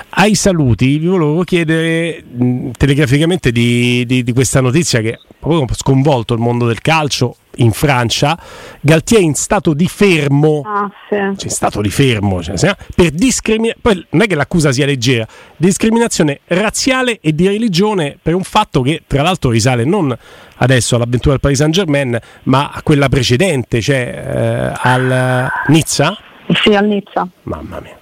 Ai 0.09 0.33
saluti, 0.33 0.97
vi 0.97 1.05
volevo 1.05 1.43
chiedere 1.43 2.23
mh, 2.23 2.71
telegraficamente 2.77 3.51
di, 3.51 4.03
di, 4.07 4.23
di 4.23 4.33
questa 4.33 4.59
notizia 4.59 4.99
che 5.01 5.19
ha 5.39 5.65
sconvolto 5.75 6.33
il 6.33 6.39
mondo 6.39 6.65
del 6.65 6.81
calcio 6.81 7.37
in 7.57 7.71
Francia, 7.71 8.37
Galtier 8.81 9.21
in 9.21 9.35
stato 9.35 9.73
di 9.73 9.87
fermo, 9.87 10.61
ah, 10.65 10.89
sì. 11.09 11.15
cioè 11.15 11.43
in 11.43 11.49
stato 11.49 11.81
di 11.81 11.89
fermo, 11.89 12.41
cioè, 12.41 12.75
per 12.95 13.11
discriminazione, 13.11 13.77
poi 13.81 14.05
non 14.09 14.23
è 14.23 14.27
che 14.27 14.35
l'accusa 14.35 14.71
sia 14.71 14.85
leggera, 14.85 15.25
discriminazione 15.55 16.39
razziale 16.45 17.19
e 17.21 17.33
di 17.33 17.47
religione 17.47 18.17
per 18.21 18.33
un 18.33 18.43
fatto 18.43 18.81
che 18.81 19.03
tra 19.05 19.21
l'altro 19.21 19.51
risale 19.51 19.83
non 19.83 20.15
adesso 20.57 20.95
all'avventura 20.95 21.31
del 21.31 21.41
Paris 21.41 21.57
Saint 21.57 21.73
Germain, 21.73 22.19
ma 22.43 22.71
a 22.73 22.81
quella 22.81 23.09
precedente, 23.09 23.81
cioè 23.81 24.71
eh, 24.73 24.79
al 24.81 25.51
Nizza? 25.67 26.17
Sì, 26.63 26.73
al 26.75 26.87
Nizza. 26.87 27.27
Mamma 27.43 27.79
mia 27.79 28.01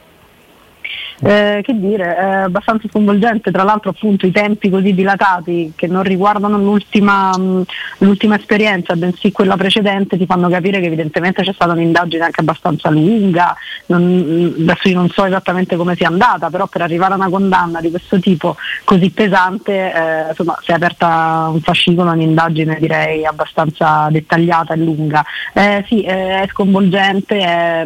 eh, 1.24 1.62
che 1.64 1.78
dire, 1.80 2.16
è 2.16 2.24
abbastanza 2.24 2.88
sconvolgente, 2.90 3.52
tra 3.52 3.64
l'altro 3.64 3.92
appunto 3.92 4.26
i 4.26 4.32
tempi 4.32 4.70
così 4.70 4.94
dilatati 4.94 5.74
che 5.76 5.88
non 5.88 6.04
riguardano 6.04 6.58
l'ultima, 6.58 7.38
mh, 7.38 7.64
l'ultima 8.00 8.36
esperienza, 8.36 8.96
bensì 8.96 9.32
quella 9.32 9.56
precedente, 9.56 10.18
ti 10.18 10.26
fanno 10.26 10.50
capire 10.50 10.80
che 10.80 10.88
evidentemente 10.88 11.44
c'è 11.44 11.54
stata 11.54 11.74
un'indagine 11.74 12.24
anche 12.24 12.42
abbastanza 12.42 12.90
lunga, 12.90 13.56
non, 13.88 14.56
adesso 14.62 14.90
io 14.90 14.96
non 14.96 15.10
so 15.10 15.26
esattamente 15.26 15.76
come 15.76 15.96
sia 15.96 16.08
andata, 16.08 16.50
però 16.50 16.68
per 16.68 16.82
arrivare 16.82 17.14
a 17.14 17.18
una 17.18 17.30
condanna 17.30 17.82
di 17.82 17.90
questo 17.90 18.20
tipo 18.20 18.56
così 18.84 19.12
pesante 19.12 19.94
eh, 19.94 20.30
insomma, 20.30 20.58
si 20.62 20.72
è 20.72 20.74
aperta 20.74 21.50
un 21.52 21.62
fascicolo, 21.62 22.12
un'indagine 22.12 22.78
direi 22.80 23.26
abbastanza 23.26 24.08
dettagliata 24.10 24.74
e 24.74 24.78
lunga. 24.78 25.24
Eh, 25.54 25.84
sì, 25.88 26.02
è 26.02 26.48
sconvolgente, 26.50 27.38
è, 27.40 27.86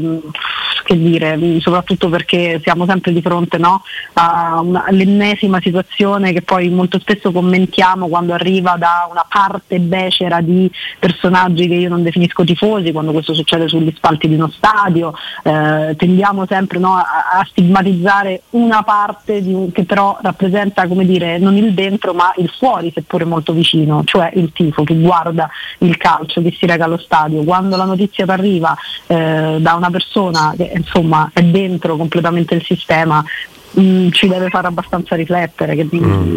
che 0.84 0.98
dire, 0.98 1.60
soprattutto 1.60 2.10
perché 2.10 2.60
siamo 2.64 2.86
sempre 2.86 3.12
di 3.12 3.22
fronte 3.26 3.58
no, 3.58 3.82
all'ennesima 4.14 5.60
situazione 5.60 6.32
che 6.32 6.44
poi 6.44 6.70
molto 6.70 7.00
spesso 7.00 7.32
commentiamo 7.32 8.08
quando 8.08 8.34
arriva 8.34 8.76
da 8.78 9.08
una 9.10 9.26
parte 9.28 9.80
becera 9.80 10.42
di 10.42 10.70
personaggi 11.00 11.68
che 11.68 11.74
io 11.74 11.90
non 11.90 12.04
definisco 12.04 12.44
tifosi, 12.44 12.92
quando 12.92 13.12
questo 13.12 13.34
succede 13.34 13.68
sugli 13.68 13.92
spalti 13.96 14.28
di 14.28 14.36
uno 14.36 14.50
stadio, 14.50 15.14
eh, 15.44 15.96
tendiamo 15.98 16.46
sempre 16.48 16.78
no, 16.80 16.96
a, 16.96 17.40
a, 17.40 17.46
stigmatizzare 17.50 18.44
una 18.52 18.84
parte 18.84 19.42
un, 19.44 19.72
che 19.72 19.86
però 19.86 20.18
rappresenta 20.22 20.88
come 20.88 21.06
dire, 21.06 21.38
non 21.40 21.56
il 21.58 21.74
dentro 21.74 22.14
ma 22.14 22.32
il 22.38 22.52
fuori, 22.58 22.92
seppure 22.94 23.26
molto 23.26 23.54
vicino, 23.54 24.04
cioè 24.06 24.32
il 24.36 24.52
tifo 24.54 24.84
che 24.84 24.96
guarda 24.96 25.50
il 25.80 25.98
calcio, 25.98 26.42
che 26.42 26.56
si 26.58 26.66
reca 26.66 26.86
allo 26.86 26.98
stadio. 26.98 27.44
Quando 27.44 27.76
la 27.76 27.86
notizia 27.86 28.26
arriva 28.28 28.76
eh, 29.08 29.58
da 29.60 29.74
una 29.74 29.90
persona 29.90 30.54
che 30.56 30.72
insomma 30.76 31.30
è 31.34 31.42
dentro 31.42 31.96
completamente 31.96 32.56
il 32.56 32.64
sistema, 32.64 33.15
ma 33.16 33.24
mh, 33.72 33.82
mm, 33.82 34.10
ci 34.12 34.28
deve 34.28 34.50
fare 34.50 34.68
abbastanza 34.68 35.16
riflettere, 35.16 35.76
che 35.76 35.88
mm. 35.94 36.36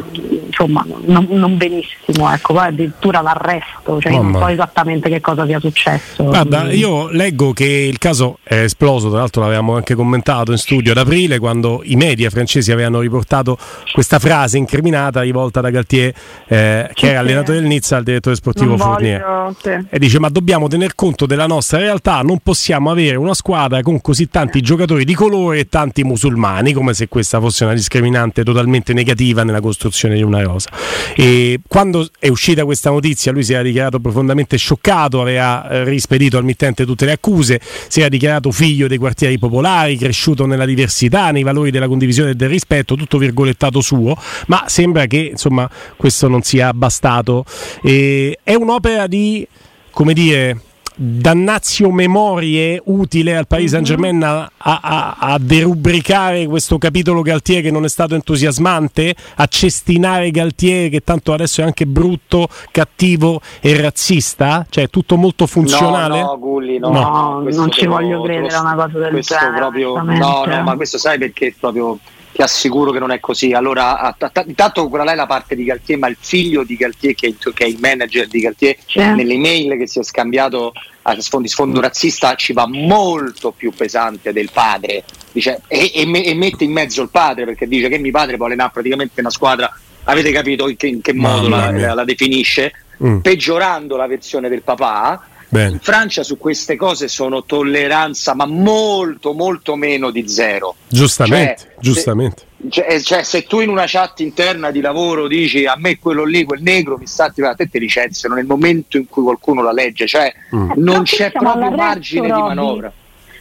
Insomma 0.48 0.84
non, 1.04 1.26
non, 1.30 1.56
benissimo, 1.56 2.32
ecco, 2.32 2.54
poi 2.54 2.66
addirittura 2.66 3.20
l'arresto, 3.20 4.00
cioè 4.00 4.12
non 4.12 4.34
so 4.34 4.48
esattamente 4.48 5.08
che 5.08 5.20
cosa 5.20 5.46
sia 5.46 5.60
successo. 5.60 6.24
Guarda, 6.24 6.64
mm. 6.64 6.70
io 6.70 7.08
leggo 7.10 7.52
che 7.52 7.66
il 7.66 7.98
caso 7.98 8.38
è 8.42 8.62
esploso, 8.62 9.10
tra 9.10 9.18
l'altro 9.18 9.42
l'avevamo 9.42 9.76
anche 9.76 9.94
commentato 9.94 10.52
in 10.52 10.58
studio 10.58 10.92
ad 10.92 10.98
aprile 10.98 11.38
quando 11.38 11.82
i 11.84 11.96
media 11.96 12.30
francesi 12.30 12.72
avevano 12.72 13.00
riportato 13.00 13.56
questa 13.92 14.18
frase 14.18 14.58
incriminata 14.58 15.20
rivolta 15.20 15.60
da 15.60 15.70
Galtier, 15.70 16.14
eh, 16.46 16.90
che 16.94 17.10
era 17.10 17.20
allenatore 17.20 17.60
del 17.60 17.68
Nizza 17.68 17.96
al 17.96 18.02
direttore 18.02 18.36
sportivo 18.36 18.76
Fournier. 18.76 19.54
Sì. 19.60 19.70
E 19.88 19.98
dice 19.98 20.18
ma 20.18 20.28
dobbiamo 20.28 20.68
tener 20.68 20.94
conto 20.94 21.26
della 21.26 21.46
nostra 21.46 21.78
realtà, 21.78 22.20
non 22.22 22.38
possiamo 22.38 22.90
avere 22.90 23.16
una 23.16 23.34
squadra 23.34 23.82
con 23.82 24.00
così 24.00 24.28
tanti 24.28 24.60
giocatori 24.60 25.04
di 25.04 25.14
colore 25.14 25.60
e 25.60 25.68
tanti 25.68 26.04
musulmani, 26.04 26.72
come 26.72 26.94
se 26.94 27.08
questa 27.08 27.40
fosse 27.40 27.64
una 27.64 27.74
discriminante 27.74 28.42
totalmente 28.42 28.92
negativa 28.92 29.44
nella 29.44 29.60
costruzione 29.60 30.14
di 30.14 30.22
una 30.22 30.37
rosa. 30.44 30.70
E 31.14 31.60
quando 31.66 32.08
è 32.18 32.28
uscita 32.28 32.64
questa 32.64 32.90
notizia 32.90 33.32
lui 33.32 33.44
si 33.44 33.52
era 33.52 33.62
dichiarato 33.62 34.00
profondamente 34.00 34.56
scioccato, 34.56 35.20
aveva 35.20 35.68
eh, 35.68 35.84
rispedito 35.84 36.36
al 36.38 36.44
mittente 36.44 36.84
tutte 36.84 37.04
le 37.04 37.12
accuse, 37.12 37.60
si 37.88 38.00
era 38.00 38.08
dichiarato 38.08 38.50
figlio 38.50 38.88
dei 38.88 38.98
quartieri 38.98 39.38
popolari, 39.38 39.96
cresciuto 39.96 40.46
nella 40.46 40.64
diversità, 40.64 41.30
nei 41.30 41.42
valori 41.42 41.70
della 41.70 41.88
condivisione 41.88 42.30
e 42.30 42.34
del 42.34 42.48
rispetto, 42.48 42.94
tutto 42.94 43.18
virgolettato 43.18 43.80
suo, 43.80 44.16
ma 44.46 44.64
sembra 44.66 45.06
che 45.06 45.30
insomma 45.32 45.68
questo 45.96 46.28
non 46.28 46.42
sia 46.42 46.72
bastato. 46.72 47.44
E 47.82 48.38
è 48.42 48.54
un'opera 48.54 49.06
di, 49.06 49.46
come 49.90 50.12
dire, 50.12 50.60
dannazio 51.00 51.92
memorie 51.92 52.80
utile 52.86 53.36
al 53.36 53.46
Paris 53.46 53.70
Saint 53.70 53.86
Germain 53.86 54.20
a, 54.20 54.50
a, 54.56 55.16
a, 55.16 55.38
derubricare 55.38 56.46
questo 56.46 56.76
capitolo 56.76 57.22
Galtier 57.22 57.62
che 57.62 57.70
non 57.70 57.84
è 57.84 57.88
stato 57.88 58.16
entusiasmante, 58.16 59.14
a 59.36 59.46
cestinare 59.46 60.32
Galtier 60.32 60.90
che 60.90 61.00
tanto 61.00 61.32
adesso 61.32 61.60
è 61.60 61.64
anche 61.64 61.86
brutto, 61.86 62.48
cattivo 62.72 63.40
e 63.60 63.80
razzista? 63.80 64.66
Cioè 64.68 64.88
tutto 64.90 65.16
molto 65.16 65.46
funzionale? 65.46 66.20
No, 66.20 66.26
no, 66.26 66.38
Gulli, 66.38 66.78
no, 66.78 66.90
no 66.90 67.42
non 67.48 67.70
ci 67.70 67.86
voglio 67.86 68.20
credere 68.22 68.54
a 68.54 68.60
una 68.60 68.74
cosa 68.74 68.98
del 68.98 69.20
genere. 69.20 69.56
Proprio, 69.56 70.02
no, 70.02 70.44
no, 70.44 70.62
ma 70.62 70.74
questo 70.74 70.98
sai 70.98 71.16
perché 71.18 71.54
proprio 71.58 71.98
ti 72.38 72.44
assicuro 72.44 72.92
che 72.92 73.00
non 73.00 73.10
è 73.10 73.18
così. 73.18 73.52
Allora, 73.52 74.16
intanto 74.46 74.88
quella 74.88 75.02
là 75.02 75.12
è 75.12 75.16
la 75.16 75.26
parte 75.26 75.56
di 75.56 75.64
Galtier, 75.64 75.98
ma 75.98 76.06
il 76.06 76.16
figlio 76.20 76.62
di 76.62 76.76
Galtier, 76.76 77.12
che 77.12 77.34
è 77.56 77.64
il 77.64 77.78
manager 77.80 78.28
di 78.28 78.38
Galtier, 78.38 78.76
certo. 78.86 79.16
nelle 79.16 79.34
email 79.34 79.76
che 79.76 79.88
si 79.88 79.98
è 79.98 80.04
scambiato 80.04 80.72
a 81.02 81.20
sfondo, 81.20 81.48
sfondo 81.48 81.80
razzista, 81.80 82.36
ci 82.36 82.52
va 82.52 82.68
molto 82.68 83.50
più 83.50 83.72
pesante 83.72 84.32
del 84.32 84.50
padre. 84.52 85.02
Dice, 85.32 85.62
e, 85.66 85.90
e, 85.92 86.08
e, 86.26 86.34
mette 86.34 86.62
in 86.62 86.70
mezzo 86.70 87.02
il 87.02 87.08
padre 87.10 87.44
perché 87.44 87.66
dice 87.66 87.88
che 87.88 87.98
mio 87.98 88.12
padre 88.12 88.36
può 88.36 88.46
allenare 88.46 88.70
praticamente 88.72 89.18
una 89.18 89.30
squadra. 89.30 89.76
Avete 90.04 90.30
capito 90.30 90.68
in 90.68 90.76
che, 90.76 90.86
in 90.86 91.00
che 91.00 91.12
modo 91.12 91.48
la, 91.48 91.72
la, 91.72 91.92
la, 91.92 92.04
definisce? 92.04 92.72
Mm. 93.02 93.18
Peggiorando 93.18 93.96
la 93.96 94.06
versione 94.06 94.48
del 94.48 94.62
papà. 94.62 95.26
Bene. 95.48 95.72
In 95.72 95.80
Francia 95.80 96.22
su 96.22 96.36
queste 96.36 96.76
cose 96.76 97.08
sono 97.08 97.44
tolleranza, 97.44 98.34
ma 98.34 98.44
molto, 98.44 99.32
molto 99.32 99.76
meno 99.76 100.10
di 100.10 100.28
zero. 100.28 100.74
Giustamente, 100.88 101.62
cioè, 101.62 101.74
giustamente. 101.80 102.42
Se, 102.58 102.68
cioè, 102.70 103.00
cioè, 103.00 103.22
se 103.22 103.42
tu 103.44 103.60
in 103.60 103.70
una 103.70 103.84
chat 103.86 104.20
interna 104.20 104.70
di 104.70 104.80
lavoro 104.80 105.26
dici 105.26 105.64
a 105.64 105.76
me 105.78 105.98
quello 105.98 106.24
lì, 106.24 106.44
quel 106.44 106.60
negro 106.60 106.98
mi 106.98 107.06
sta 107.06 107.24
attivando, 107.24 107.54
a 107.54 107.64
te 107.64 107.70
ti 107.70 107.78
licenziano 107.78 108.34
nel 108.34 108.46
momento 108.46 108.96
in 108.98 109.06
cui 109.06 109.22
qualcuno 109.22 109.62
la 109.62 109.72
legge, 109.72 110.06
cioè 110.06 110.32
mm. 110.54 110.72
non 110.76 111.04
c'è 111.04 111.30
proprio 111.30 111.70
margine 111.70 112.26
di 112.26 112.32
manovra. 112.32 112.92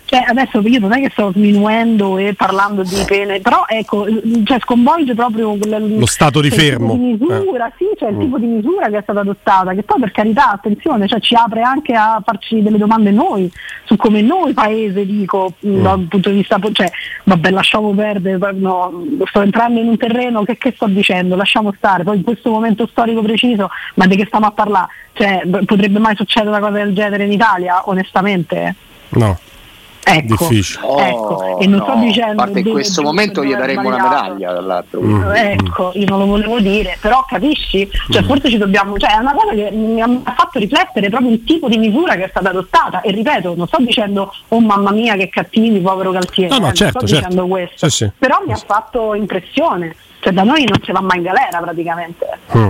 Cioè, 0.08 0.24
adesso 0.26 0.62
io 0.62 0.80
non 0.80 0.94
è 0.94 1.02
che 1.02 1.10
sto 1.12 1.34
sminuendo 1.34 2.18
e 2.18 2.34
parlando 2.34 2.82
di 2.82 3.04
pene, 3.06 3.42
però 3.42 3.66
ecco, 3.68 4.06
cioè, 4.46 4.58
sconvolge 4.62 5.14
proprio 5.14 5.58
lo 5.60 6.06
stato 6.06 6.40
di 6.40 6.50
fermo. 6.50 6.94
Tipo 6.94 7.04
di 7.04 7.26
misura, 7.26 7.68
eh. 7.68 7.74
sì, 7.78 7.86
cioè 7.98 8.10
il 8.12 8.16
mm. 8.16 8.20
tipo 8.22 8.38
di 8.38 8.46
misura 8.46 8.88
che 8.88 9.00
è 9.00 9.02
stata 9.02 9.20
adottata, 9.20 9.74
che 9.74 9.84
poi 9.84 10.00
per 10.00 10.12
carità, 10.12 10.52
attenzione, 10.52 11.10
cioè, 11.10 11.20
ci 11.20 11.36
apre 11.36 11.62
anche 11.62 11.94
a 11.94 12.22
farci 12.24 12.62
delle 12.62 12.78
domande 12.78 13.12
noi 13.12 13.52
su 13.84 13.98
come 13.98 14.22
noi 14.22 14.54
paese, 14.54 15.06
dico, 15.06 15.52
mm. 15.66 15.82
dal 15.82 16.00
punto 16.08 16.30
di 16.30 16.38
vista, 16.38 16.58
cioè, 16.72 16.90
vabbè, 17.26 17.50
lasciamo 17.50 17.94
perdere, 17.94 18.54
no, 18.54 19.04
sto 19.26 19.42
entrando 19.42 19.82
in 19.82 19.90
un 19.90 19.98
terreno, 19.98 20.46
che, 20.46 20.56
che 20.56 20.72
sto 20.74 20.88
dicendo? 20.88 21.36
Lasciamo 21.36 21.74
stare, 21.76 22.06
poi 22.06 22.16
in 22.16 22.24
questo 22.24 22.50
momento 22.50 22.88
storico 22.88 23.22
preciso, 23.22 23.70
ma 23.96 24.08
di 24.08 24.16
che 24.16 24.26
stiamo 24.26 24.46
a 24.46 24.52
parlare? 24.52 24.88
Cioè, 25.12 25.42
potrebbe 25.66 26.00
mai 26.00 26.16
succedere 26.16 26.56
una 26.56 26.66
cosa 26.66 26.78
del 26.78 26.94
genere 26.94 27.26
in 27.26 27.34
Italia, 27.34 27.82
onestamente? 27.90 28.74
No. 29.10 29.38
Ecco, 30.10 30.48
Difficile. 30.48 30.80
ecco. 31.00 31.60
e 31.60 31.68
non 31.68 31.80
no. 31.80 31.84
sto 31.84 31.96
dicendo 31.98 32.32
a 32.32 32.46
parte 32.46 32.60
in 32.60 32.70
questo 32.70 33.02
momento 33.02 33.44
gli 33.44 33.54
daremo 33.54 33.88
una 33.88 34.02
medaglia 34.02 34.54
dall'altro 34.54 35.02
mm. 35.02 35.32
ecco 35.36 35.92
io 35.96 36.06
non 36.08 36.20
lo 36.20 36.26
volevo 36.28 36.60
dire 36.62 36.98
però 37.02 37.26
capisci 37.28 37.90
cioè, 38.10 38.22
mm. 38.22 38.26
forse 38.26 38.50
ci 38.50 38.58
dobbiamo 38.58 38.98
cioè 38.98 39.18
è 39.18 39.20
una 39.20 39.34
cosa 39.34 39.54
che 39.54 39.70
mi 39.72 40.02
ha 40.02 40.08
fatto 40.24 40.60
riflettere 40.60 41.10
proprio 41.10 41.32
il 41.32 41.44
tipo 41.44 41.68
di 41.68 41.78
misura 41.78 42.16
che 42.16 42.24
è 42.24 42.30
stata 42.30 42.50
adottata 42.50 43.02
e 43.02 43.12
ripeto 43.12 43.54
non 43.58 43.68
sto 43.68 43.78
dicendo 43.82 44.34
oh 44.48 44.60
mamma 44.62 44.92
mia 44.92 45.16
che 45.16 45.28
cattivi 45.28 45.80
povero 45.82 46.12
Galtieri 46.12 46.54
no, 46.54 46.60
no, 46.60 46.70
eh, 46.70 46.74
certo, 46.74 47.00
sto 47.00 47.08
certo. 47.08 47.28
dicendo 47.28 47.48
questo 47.48 47.90
sì, 47.90 48.06
sì. 48.06 48.12
però 48.18 48.38
mi 48.46 48.54
ha 48.54 48.62
fatto 48.66 49.14
impressione 49.14 49.94
cioè 50.20 50.34
da 50.34 50.44
noi 50.44 50.64
non 50.66 50.80
si 50.84 50.92
va 50.92 51.02
mai 51.02 51.18
in 51.18 51.24
galera 51.24 51.60
praticamente. 51.60 52.26
Mm. 52.56 52.70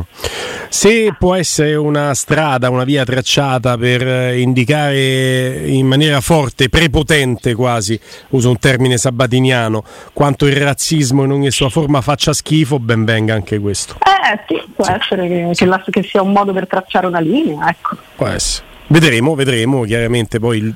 Se 0.70 1.16
può 1.18 1.34
essere 1.34 1.76
una 1.76 2.14
strada, 2.14 2.70
una 2.70 2.84
via 2.84 3.06
tracciata 3.06 3.78
per 3.78 4.06
eh, 4.06 4.40
indicare 4.40 5.68
in 5.68 5.88
maniera 5.88 6.20
forte, 6.20 6.70
prepotente 6.70 7.56
quasi, 7.56 8.00
uso 8.30 8.50
un 8.50 8.60
termine 8.60 8.98
sabatiniano, 8.98 9.84
quanto 10.14 10.46
il 10.46 10.56
razzismo 10.56 11.24
in 11.24 11.32
ogni 11.32 11.52
sua 11.52 11.70
forma 11.70 12.02
faccia 12.02 12.34
schifo, 12.34 12.80
ben 12.80 13.06
venga 13.06 13.34
anche 13.34 13.60
questo. 13.60 13.96
Eh 13.96 14.40
sì, 14.48 14.62
può 14.76 14.86
essere 14.86 15.28
che, 15.28 15.50
che, 15.54 15.66
la, 15.66 15.82
che 15.90 16.04
sia 16.04 16.22
un 16.22 16.34
modo 16.34 16.52
per 16.52 16.68
tracciare 16.68 17.08
una 17.08 17.20
linea, 17.20 17.70
ecco. 17.70 17.96
Può 18.16 18.28
essere. 18.28 18.67
Vedremo, 18.90 19.36
vedremo, 19.36 19.84
chiaramente 19.84 20.40
poi 20.40 20.74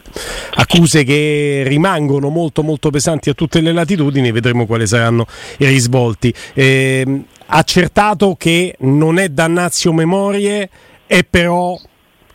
accuse 0.56 1.06
che 1.06 1.64
rimangono 1.66 2.28
molto 2.28 2.62
molto 2.62 2.90
pesanti 2.90 3.30
a 3.30 3.34
tutte 3.34 3.62
le 3.62 3.72
latitudini, 3.72 4.32
vedremo 4.32 4.66
quali 4.66 4.86
saranno 4.86 5.26
i 5.60 5.66
risvolti. 5.66 6.34
Eh, 6.54 7.24
accertato 7.46 8.36
che 8.36 8.76
non 8.80 9.18
è 9.18 9.30
dannazio 9.30 9.94
memorie, 9.94 10.70
è 11.06 11.24
però 11.24 11.80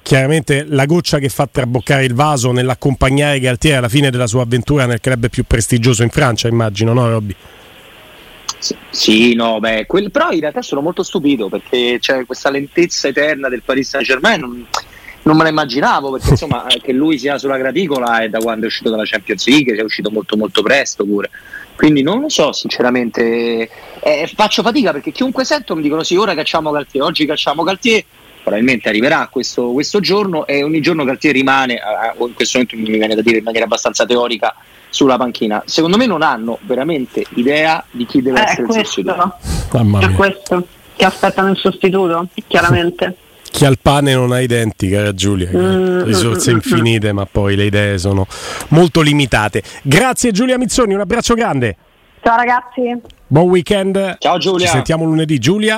chiaramente 0.02 0.64
la 0.66 0.86
goccia 0.86 1.18
che 1.18 1.28
fa 1.28 1.46
traboccare 1.50 2.04
il 2.04 2.14
vaso 2.14 2.52
nell'accompagnare 2.52 3.40
Galtieri 3.40 3.76
alla 3.76 3.88
fine 3.88 4.10
della 4.10 4.26
sua 4.26 4.42
avventura 4.42 4.86
nel 4.86 5.00
club 5.00 5.28
più 5.28 5.44
prestigioso 5.44 6.02
in 6.02 6.10
Francia, 6.10 6.48
immagino, 6.48 6.94
no 6.94 7.06
Robby? 7.06 7.34
Sì, 8.90 9.34
no, 9.34 9.60
beh, 9.60 9.84
quel, 9.86 10.10
però 10.10 10.30
in 10.30 10.40
realtà 10.40 10.62
sono 10.62 10.80
molto 10.80 11.02
stupito 11.02 11.50
perché 11.50 11.98
c'è 12.00 12.24
questa 12.24 12.50
lentezza 12.50 13.08
eterna 13.08 13.50
del 13.50 13.62
Paris 13.62 13.88
Saint 13.90 14.06
Germain. 14.06 14.40
Non 14.40 14.66
non 15.26 15.36
me 15.36 15.42
la 15.42 15.48
immaginavo 15.50 16.10
perché 16.12 16.30
insomma 16.38 16.66
che 16.80 16.92
lui 16.92 17.18
sia 17.18 17.38
sulla 17.38 17.58
graticola 17.58 18.20
è 18.20 18.28
da 18.28 18.38
quando 18.38 18.64
è 18.64 18.68
uscito 18.68 18.90
dalla 18.90 19.04
Champions 19.04 19.46
League, 19.46 19.76
è 19.76 19.82
uscito 19.82 20.10
molto 20.10 20.36
molto 20.36 20.62
presto 20.62 21.04
pure. 21.04 21.30
Quindi 21.74 22.02
non 22.02 22.20
lo 22.20 22.30
so 22.30 22.52
sinceramente, 22.52 23.68
eh, 24.00 24.32
faccio 24.34 24.62
fatica 24.62 24.92
perché 24.92 25.12
chiunque 25.12 25.44
sento 25.44 25.76
mi 25.76 25.82
dicono 25.82 26.02
sì 26.02 26.16
ora 26.16 26.34
cacciamo 26.34 26.70
Galtier, 26.70 27.02
oggi 27.02 27.26
cacciamo 27.26 27.62
Galtier, 27.64 28.02
probabilmente 28.42 28.88
arriverà 28.88 29.28
questo, 29.30 29.72
questo 29.72 30.00
giorno 30.00 30.46
e 30.46 30.62
ogni 30.62 30.80
giorno 30.80 31.04
Galtier 31.04 31.34
rimane, 31.34 31.78
o 32.16 32.28
in 32.28 32.34
questo 32.34 32.58
momento 32.58 32.76
mi 32.78 32.96
viene 32.96 33.14
da 33.14 33.20
dire 33.20 33.38
in 33.38 33.44
maniera 33.44 33.66
abbastanza 33.66 34.06
teorica, 34.06 34.54
sulla 34.88 35.18
panchina. 35.18 35.62
Secondo 35.66 35.98
me 35.98 36.06
non 36.06 36.22
hanno 36.22 36.58
veramente 36.62 37.22
idea 37.34 37.84
di 37.90 38.06
chi 38.06 38.22
deve 38.22 38.38
eh, 38.38 38.42
essere 38.44 38.62
questo, 38.62 39.00
il 39.00 39.06
sostituto. 39.06 39.98
È 40.00 40.12
questo 40.12 40.66
che 40.96 41.04
aspettano 41.04 41.50
il 41.50 41.58
sostituto, 41.58 42.28
chiaramente 42.46 43.16
chi 43.56 43.64
ha 43.64 43.70
il 43.70 43.78
pane 43.80 44.12
non 44.12 44.32
ha 44.32 44.40
i 44.40 44.46
denti, 44.46 44.90
cara 44.90 45.14
Giulia. 45.14 45.48
Mm, 45.50 46.02
Risorse 46.02 46.52
mm, 46.52 46.56
infinite, 46.56 47.12
ma 47.12 47.24
poi 47.24 47.56
le 47.56 47.64
idee 47.64 47.96
sono 47.96 48.26
molto 48.68 49.00
limitate. 49.00 49.62
Grazie 49.80 50.30
Giulia 50.30 50.58
Mizzoni, 50.58 50.92
un 50.92 51.00
abbraccio 51.00 51.32
grande. 51.32 51.74
Ciao 52.22 52.36
ragazzi. 52.36 53.00
Buon 53.26 53.48
weekend. 53.48 54.18
Ciao 54.18 54.36
Giulia. 54.36 54.66
Ci 54.66 54.72
sentiamo 54.72 55.06
lunedì. 55.06 55.38
Giulia 55.38 55.74